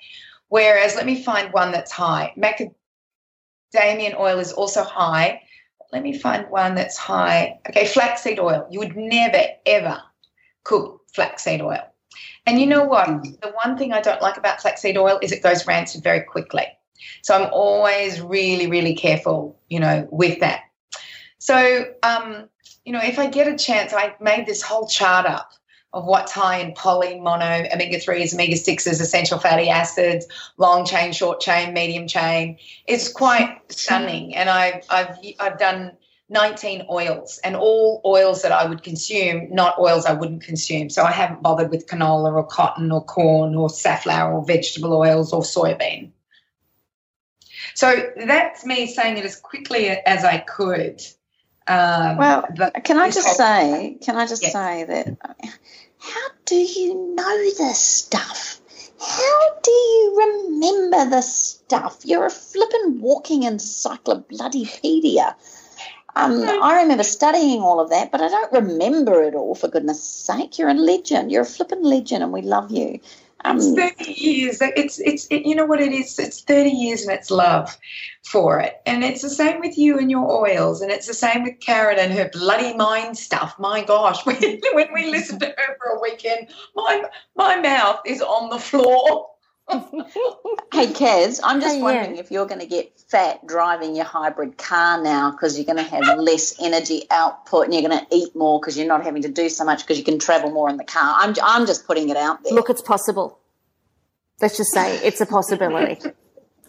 [0.48, 2.32] Whereas, let me find one that's high.
[2.36, 5.42] Macadamian oil is also high.
[5.92, 7.60] Let me find one that's high.
[7.68, 8.66] Okay, flaxseed oil.
[8.70, 10.02] You would never, ever
[10.64, 11.86] cook flaxseed oil.
[12.46, 13.06] And you know what?
[13.06, 16.66] The one thing I don't like about flaxseed oil is it goes rancid very quickly.
[17.22, 20.62] So I'm always really, really careful, you know, with that.
[21.38, 22.48] So, um,
[22.84, 25.52] you know, if I get a chance, I made this whole chart up
[25.92, 30.26] of what's high in poly, mono, omega 3s, omega 6s, essential fatty acids,
[30.58, 32.58] long chain, short chain, medium chain.
[32.86, 34.34] It's quite stunning.
[34.34, 35.92] And I've, I've, I've done
[36.30, 40.90] 19 oils and all oils that I would consume, not oils I wouldn't consume.
[40.90, 45.32] So I haven't bothered with canola or cotton or corn or safflower or vegetable oils
[45.32, 46.10] or soybean.
[47.74, 51.00] So that's me saying it as quickly as I could.
[51.66, 52.46] Um, well,
[52.82, 54.52] can I just say, can I just yes.
[54.52, 55.16] say that
[55.98, 58.60] how do you know this stuff?
[59.00, 62.00] How do you remember this stuff?
[62.04, 65.36] You're a flippin' walking encyclopedia.
[66.16, 70.02] Um, I remember studying all of that, but I don't remember it all, for goodness
[70.02, 70.58] sake.
[70.58, 71.30] You're a legend.
[71.30, 72.98] You're a flippin' legend, and we love you.
[73.44, 74.58] Um, it's 30 years.
[74.60, 76.18] It's, it's, it, you know what it is?
[76.18, 77.78] It's 30 years and it's love
[78.24, 78.80] for it.
[78.84, 80.80] And it's the same with you and your oils.
[80.80, 83.54] And it's the same with Karen and her bloody mind stuff.
[83.58, 87.04] My gosh, when, when we listen to her for a weekend, my,
[87.36, 89.28] my mouth is on the floor.
[90.72, 92.20] Hey, Kaz, I'm just hey, wondering yeah.
[92.20, 95.82] if you're going to get fat driving your hybrid car now because you're going to
[95.82, 99.28] have less energy output and you're going to eat more because you're not having to
[99.28, 101.16] do so much because you can travel more in the car.
[101.18, 102.54] I'm, I'm just putting it out there.
[102.54, 103.38] Look, it's possible.
[104.40, 106.00] Let's just say it's a possibility.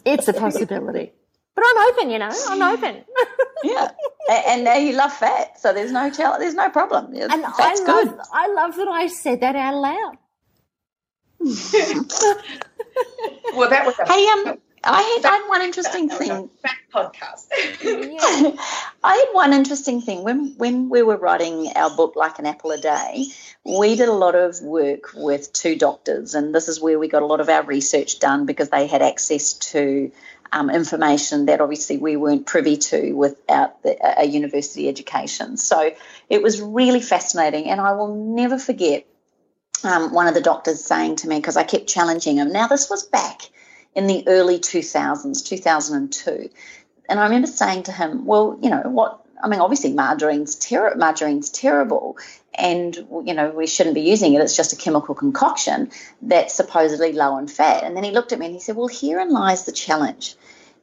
[0.04, 1.12] it's a possibility.
[1.54, 2.30] But I'm open, you know.
[2.48, 3.04] I'm open.
[3.64, 3.90] yeah,
[4.30, 6.40] and now you love fat, so there's no challenge.
[6.40, 7.14] There's no problem.
[7.14, 8.18] And Fat's I love, good.
[8.32, 10.18] I love that I said that out loud.
[13.54, 14.58] Well, that was a hey um.
[14.82, 16.48] I had, I had one interesting thing.
[16.92, 17.48] podcast.
[19.04, 22.70] I had one interesting thing when when we were writing our book, like an apple
[22.70, 23.26] a day.
[23.62, 27.22] We did a lot of work with two doctors, and this is where we got
[27.22, 30.12] a lot of our research done because they had access to
[30.52, 35.58] um, information that obviously we weren't privy to without the, a university education.
[35.58, 35.94] So
[36.30, 39.06] it was really fascinating, and I will never forget
[39.84, 42.52] um, one of the doctors saying to me because I kept challenging him.
[42.52, 43.42] Now this was back
[43.94, 46.50] in the early 2000s, 2002.
[47.08, 50.94] And I remember saying to him, well, you know, what, I mean, obviously margarine's, ter-
[50.94, 52.18] margarine's terrible
[52.54, 54.40] and, you know, we shouldn't be using it.
[54.40, 55.90] It's just a chemical concoction
[56.22, 57.82] that's supposedly low in fat.
[57.82, 60.36] And then he looked at me and he said, well, herein lies the challenge.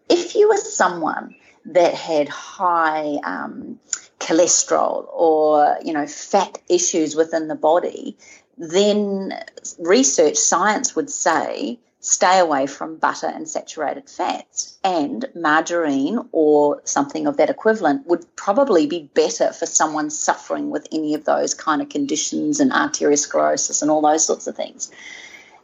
[0.10, 1.36] If you were someone
[1.66, 3.80] that had high um,
[4.20, 8.18] cholesterol or, you know, fat issues within the body,
[8.58, 9.34] then
[9.80, 14.78] research science would say stay away from butter and saturated fats.
[14.84, 20.88] And margarine or something of that equivalent would probably be better for someone suffering with
[20.92, 24.92] any of those kind of conditions and arteriosclerosis and all those sorts of things.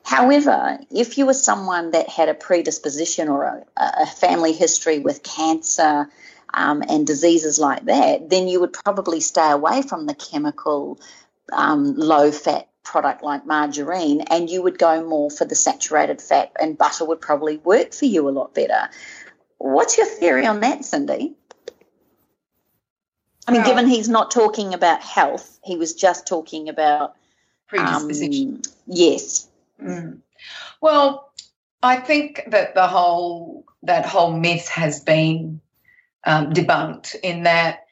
[0.04, 5.24] However, if you were someone that had a predisposition or a, a family history with
[5.24, 6.10] cancer
[6.54, 11.00] um, and diseases like that, then you would probably stay away from the chemical
[11.54, 16.52] um, low fat product like margarine and you would go more for the saturated fat
[16.60, 18.90] and butter would probably work for you a lot better.
[19.58, 21.34] What's your theory on that, Cindy?
[23.48, 27.16] I mean, well, given he's not talking about health, he was just talking about
[27.68, 28.56] predisposition.
[28.56, 29.48] Um, yes.
[29.82, 30.20] Mm.
[30.82, 31.32] Well,
[31.82, 35.60] I think that the whole that whole myth has been
[36.26, 37.86] um, debunked in that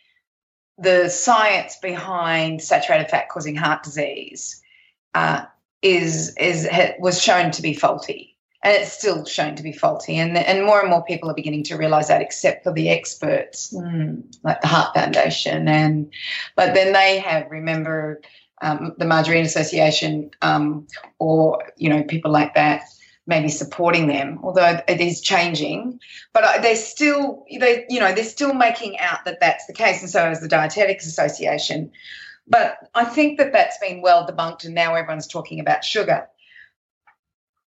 [0.77, 4.60] the science behind saturated fat causing heart disease
[5.13, 5.45] uh,
[5.81, 6.67] is is
[6.99, 10.17] was shown to be faulty, and it's still shown to be faulty.
[10.17, 13.73] And and more and more people are beginning to realise that, except for the experts
[13.73, 16.11] mm, like the Heart Foundation, and
[16.55, 18.21] but then they have remember
[18.61, 20.87] um, the Margarine Association um,
[21.19, 22.83] or you know people like that
[23.27, 25.99] maybe supporting them, although it is changing.
[26.33, 30.09] But they're still, they, you know, they're still making out that that's the case, and
[30.09, 31.91] so is the Dietetics Association.
[32.47, 36.27] But I think that that's been well debunked, and now everyone's talking about sugar.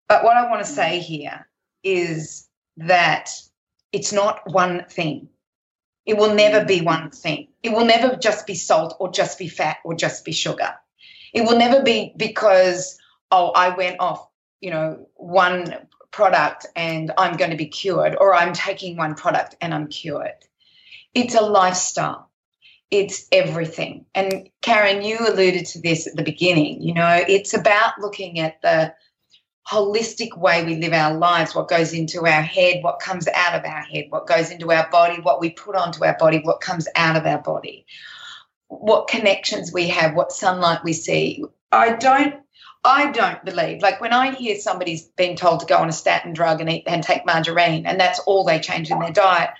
[0.07, 1.47] But what I want to say here
[1.83, 2.47] is
[2.77, 3.29] that
[3.91, 5.29] it's not one thing.
[6.05, 7.47] It will never be one thing.
[7.61, 10.75] It will never just be salt or just be fat or just be sugar.
[11.33, 12.97] It will never be because,
[13.31, 14.27] oh, I went off,
[14.59, 15.73] you know, one
[16.11, 20.35] product and I'm going to be cured, or I'm taking one product and I'm cured.
[21.13, 22.29] It's a lifestyle
[22.91, 24.05] it's everything.
[24.13, 26.81] And Karen, you alluded to this at the beginning.
[26.81, 28.93] You know, it's about looking at the
[29.67, 33.65] holistic way we live our lives, what goes into our head, what comes out of
[33.65, 36.87] our head, what goes into our body, what we put onto our body, what comes
[36.95, 37.85] out of our body,
[38.67, 41.43] what connections we have, what sunlight we see.
[41.71, 42.35] I don't
[42.85, 46.33] I don't believe like when I hear somebody's been told to go on a statin
[46.33, 49.51] drug and eat and take margarine and that's all they change in their diet,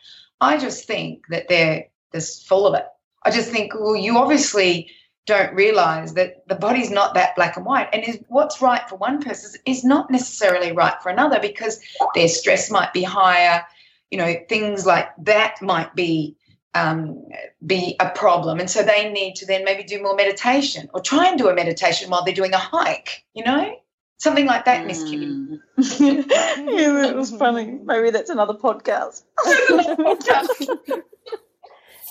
[0.42, 2.86] I just think that they're just full of it.
[3.26, 4.90] I just think, well, you obviously
[5.26, 7.90] don't realize that the body's not that black and white.
[7.94, 11.80] And is what's right for one person is not necessarily right for another because
[12.16, 13.64] their stress might be higher.
[14.12, 16.36] You know, things like that might be
[16.76, 17.26] um,
[17.66, 21.28] be a problem, and so they need to then maybe do more meditation or try
[21.28, 23.24] and do a meditation while they're doing a hike.
[23.34, 23.76] You know,
[24.18, 25.28] something like that, Miss Kitty.
[25.28, 25.60] Mm.
[25.78, 27.80] yeah, that was funny.
[27.84, 29.24] Maybe that's another podcast.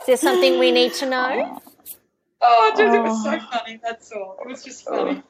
[0.02, 1.62] Is there something we need to know?
[2.40, 2.94] Oh, dude, oh.
[2.94, 3.50] it was so oh.
[3.52, 3.80] funny.
[3.82, 4.36] That's all.
[4.40, 5.22] It was just funny.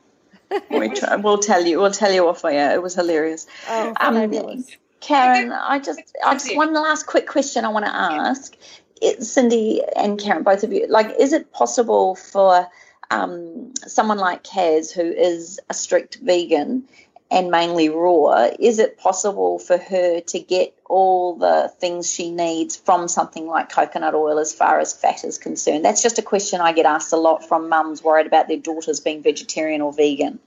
[0.71, 1.79] we try, we'll tell you.
[1.79, 2.75] We'll tell you off air.
[2.75, 3.47] It was hilarious.
[3.69, 4.65] Oh, um,
[5.01, 8.57] Karen, I just, I just one last quick question I want to ask.
[9.03, 12.69] It, Cindy and Karen, both of you, like, is it possible for
[13.11, 16.85] um, someone like Kaz, who is a strict vegan,
[17.33, 22.77] and mainly raw, is it possible for her to get all the things she needs
[22.77, 25.83] from something like coconut oil as far as fat is concerned?
[25.83, 29.01] That's just a question I get asked a lot from mums worried about their daughters
[29.01, 30.41] being vegetarian or vegan.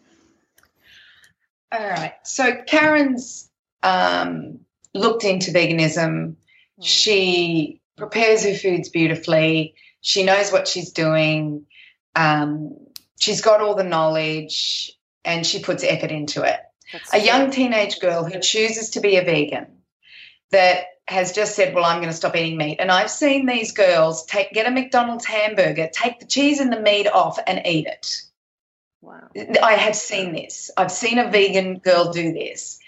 [1.71, 2.13] All right.
[2.21, 3.49] So Karen's
[3.81, 4.59] um,
[4.93, 6.35] looked into veganism.
[6.35, 6.81] Hmm.
[6.81, 9.73] She prepares her foods beautifully.
[10.01, 11.65] She knows what she's doing.
[12.15, 12.77] Um,
[13.19, 14.91] she's got all the knowledge
[15.25, 16.59] and she puts effort into it.
[16.91, 19.67] That's a young teenage girl who chooses to be a vegan
[20.51, 23.71] that has just said, "Well, I'm going to stop eating meat." And I've seen these
[23.71, 27.87] girls take get a McDonald's hamburger, take the cheese and the meat off, and eat
[27.87, 28.21] it.
[29.01, 29.29] Wow!
[29.61, 30.71] I have seen this.
[30.77, 32.79] I've seen a vegan girl do this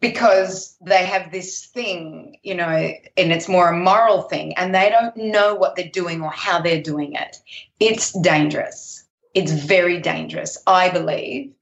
[0.00, 2.68] because they have this thing, you know,
[3.16, 6.60] and it's more a moral thing, and they don't know what they're doing or how
[6.60, 7.36] they're doing it.
[7.80, 9.04] It's dangerous.
[9.34, 11.52] It's very dangerous, I believe,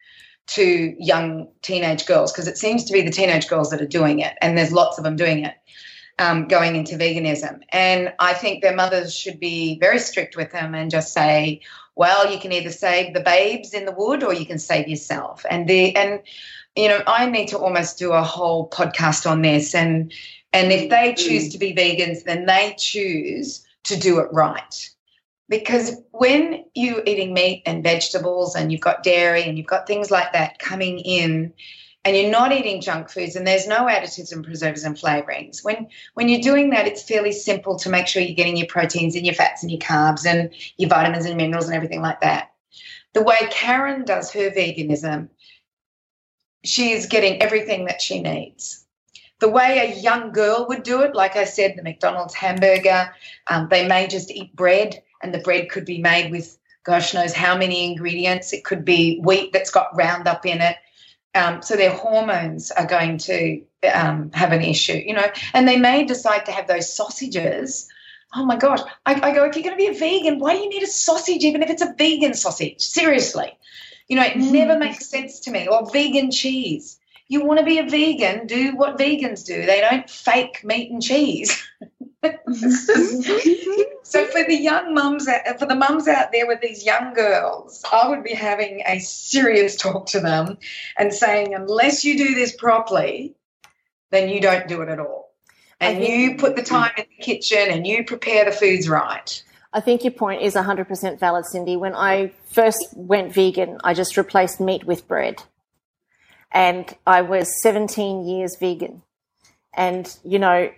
[0.48, 4.20] to young teenage girls because it seems to be the teenage girls that are doing
[4.20, 5.54] it, and there's lots of them doing it.
[6.18, 7.60] Um, going into veganism.
[7.68, 11.60] And I think their mothers should be very strict with them and just say,
[11.94, 15.44] well, you can either save the babes in the wood or you can save yourself.
[15.50, 16.20] And the and
[16.74, 19.74] you know, I need to almost do a whole podcast on this.
[19.74, 20.10] And
[20.54, 24.90] and if they choose to be vegans, then they choose to do it right
[25.48, 30.10] because when you're eating meat and vegetables and you've got dairy and you've got things
[30.10, 31.52] like that coming in
[32.04, 35.88] and you're not eating junk foods and there's no additives and preservatives and flavorings when
[36.14, 39.26] when you're doing that it's fairly simple to make sure you're getting your proteins and
[39.26, 42.52] your fats and your carbs and your vitamins and minerals and everything like that.
[43.14, 45.28] The way karen does her veganism
[46.64, 48.84] she is getting everything that she needs.
[49.38, 53.14] The way a young girl would do it like i said the mcdonald's hamburger
[53.48, 56.56] um, they may just eat bread and the bread could be made with
[56.86, 58.52] gosh knows how many ingredients.
[58.52, 60.76] It could be wheat that's got Roundup in it.
[61.34, 63.60] Um, so their hormones are going to
[63.92, 67.88] um, have an issue, you know, and they may decide to have those sausages.
[68.34, 68.80] Oh my gosh.
[69.04, 70.86] I, I go, if you're going to be a vegan, why do you need a
[70.86, 72.80] sausage, even if it's a vegan sausage?
[72.80, 73.58] Seriously.
[74.08, 74.52] You know, it mm.
[74.52, 75.68] never makes sense to me.
[75.68, 76.98] Or vegan cheese.
[77.28, 79.66] You want to be a vegan, do what vegans do.
[79.66, 81.60] They don't fake meat and cheese.
[82.48, 83.82] Mm-hmm.
[84.02, 88.08] so for the young mums, for the mums out there with these young girls, I
[88.08, 90.58] would be having a serious talk to them
[90.98, 93.34] and saying, unless you do this properly,
[94.10, 95.32] then you don't do it at all.
[95.80, 99.42] And think, you put the time in the kitchen and you prepare the foods right.
[99.72, 101.76] I think your point is 100% valid, Cindy.
[101.76, 105.42] When I first went vegan, I just replaced meat with bread.
[106.50, 109.02] And I was 17 years vegan.
[109.74, 110.70] And, you know,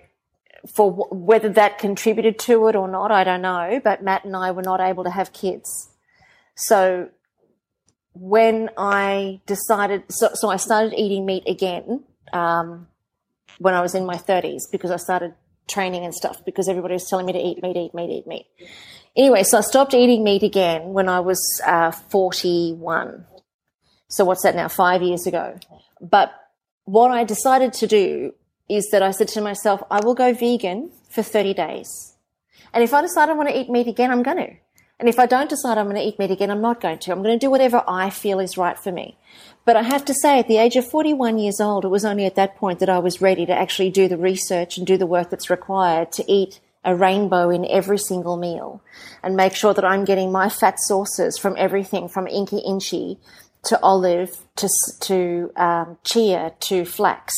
[0.66, 3.80] for w- whether that contributed to it or not, I don't know.
[3.82, 5.90] But Matt and I were not able to have kids.
[6.56, 7.10] So
[8.14, 12.02] when I decided, so, so I started eating meat again
[12.32, 12.88] um,
[13.58, 15.34] when I was in my 30s because I started
[15.68, 18.46] training and stuff because everybody was telling me to eat meat, eat meat, eat meat.
[19.16, 23.24] Anyway, so I stopped eating meat again when I was uh, 41.
[24.08, 24.68] So what's that now?
[24.68, 25.58] Five years ago.
[26.00, 26.32] But
[26.84, 28.34] what I decided to do
[28.68, 32.16] is that I said to myself, I will go vegan for 30 days.
[32.72, 34.54] And if I decide I want to eat meat again, I'm going to.
[35.00, 37.12] And if I don't decide I'm going to eat meat again, I'm not going to.
[37.12, 39.16] I'm going to do whatever I feel is right for me.
[39.64, 42.26] But I have to say, at the age of 41 years old, it was only
[42.26, 45.06] at that point that I was ready to actually do the research and do the
[45.06, 48.82] work that's required to eat a rainbow in every single meal
[49.22, 53.18] and make sure that I'm getting my fat sources from everything from Inca inchi
[53.64, 54.68] to olive to,
[55.00, 57.34] to um, chia to flax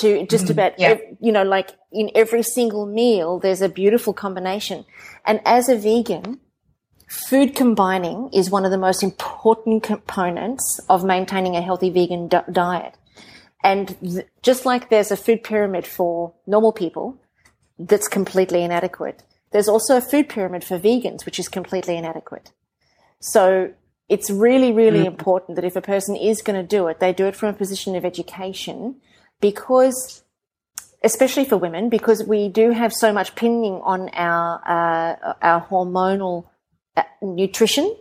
[0.00, 0.52] to just mm-hmm.
[0.52, 0.98] about, yeah.
[1.20, 4.84] you know, like in every single meal, there's a beautiful combination.
[5.24, 6.40] And as a vegan,
[7.08, 12.38] food combining is one of the most important components of maintaining a healthy vegan d-
[12.50, 12.94] diet.
[13.62, 17.20] And th- just like there's a food pyramid for normal people
[17.78, 19.22] that's completely inadequate,
[19.52, 22.52] there's also a food pyramid for vegans, which is completely inadequate.
[23.18, 23.72] So
[24.08, 25.06] it's really, really mm.
[25.06, 27.58] important that if a person is going to do it, they do it from a
[27.58, 28.96] position of education
[29.40, 30.22] because,
[31.02, 36.46] especially for women, because we do have so much pinning on our uh, our hormonal
[36.96, 37.96] uh, nutrition.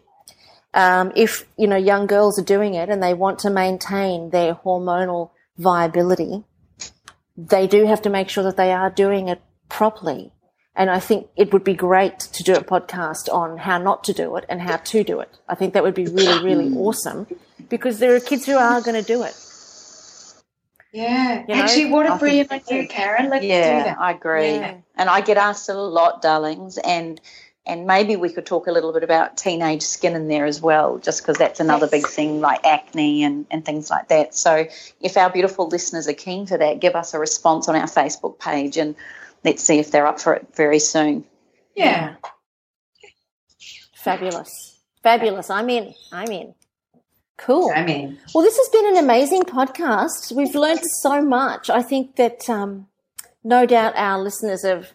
[0.74, 4.56] Um, if you know young girls are doing it and they want to maintain their
[4.56, 6.44] hormonal viability,
[7.36, 10.32] they do have to make sure that they are doing it properly.
[10.76, 14.14] And I think it would be great to do a podcast on how not to
[14.14, 15.38] do it and how to do it.
[15.48, 17.28] I think that would be really, really awesome
[17.70, 19.36] because there are kids who are going to do it.
[20.91, 21.45] Yeah.
[21.48, 21.61] You know?
[21.61, 23.30] Actually, what a I brilliant idea, Karen.
[23.30, 23.99] Let's yeah, do that.
[23.99, 24.56] I agree.
[24.56, 24.78] Yeah.
[24.95, 27.22] And I get asked a lot, darlings, and
[27.66, 30.98] and maybe we could talk a little bit about teenage skin in there as well,
[30.98, 31.91] just because that's another Yes.
[31.91, 34.34] big thing like acne and, and things like that.
[34.34, 34.66] So
[35.02, 38.40] if our beautiful listeners are keen for that, give us a response on our Facebook
[38.40, 38.95] page and
[39.44, 41.26] let's see if they're up for it very soon.
[41.76, 42.16] Yeah.
[43.94, 44.80] Fabulous.
[45.03, 45.52] Fabulous.
[45.52, 45.94] I'm in.
[46.11, 46.56] I'm in.
[47.40, 47.72] Cool.
[47.76, 50.32] I mean, Well, this has been an amazing podcast.
[50.32, 51.70] We've learned so much.
[51.70, 52.88] I think that um,
[53.44, 54.91] no doubt our listeners have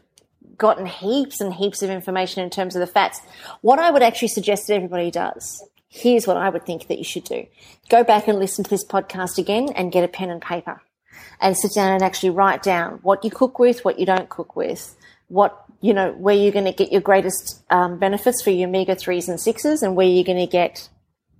[0.56, 3.20] gotten heaps and heaps of information in terms of the fats.
[3.60, 5.62] What I would actually suggest that everybody does
[5.94, 7.46] here's what I would think that you should do
[7.88, 10.82] go back and listen to this podcast again and get a pen and paper
[11.40, 14.56] and sit down and actually write down what you cook with, what you don't cook
[14.56, 14.96] with,
[15.28, 18.94] what you know, where you're going to get your greatest um, benefits for your omega
[18.94, 20.88] threes and sixes, and where you're going to get,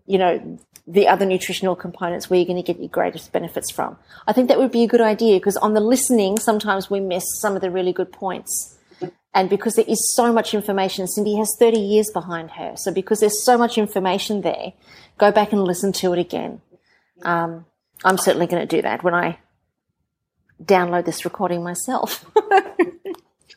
[0.06, 3.96] you know, the other nutritional components where you're going to get your greatest benefits from.
[4.26, 7.24] I think that would be a good idea because on the listening, sometimes we miss
[7.40, 8.76] some of the really good points.
[9.32, 12.74] And because there is so much information, Cindy has 30 years behind her.
[12.76, 14.74] So because there's so much information there,
[15.18, 16.60] go back and listen to it again.
[17.22, 17.66] Um,
[18.04, 19.38] I'm certainly going to do that when I
[20.62, 22.24] download this recording myself.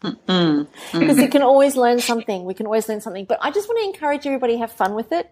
[0.02, 2.45] because you can always learn something.
[2.45, 3.26] We can always learn something.
[3.26, 5.30] But I just want to encourage everybody have fun with it.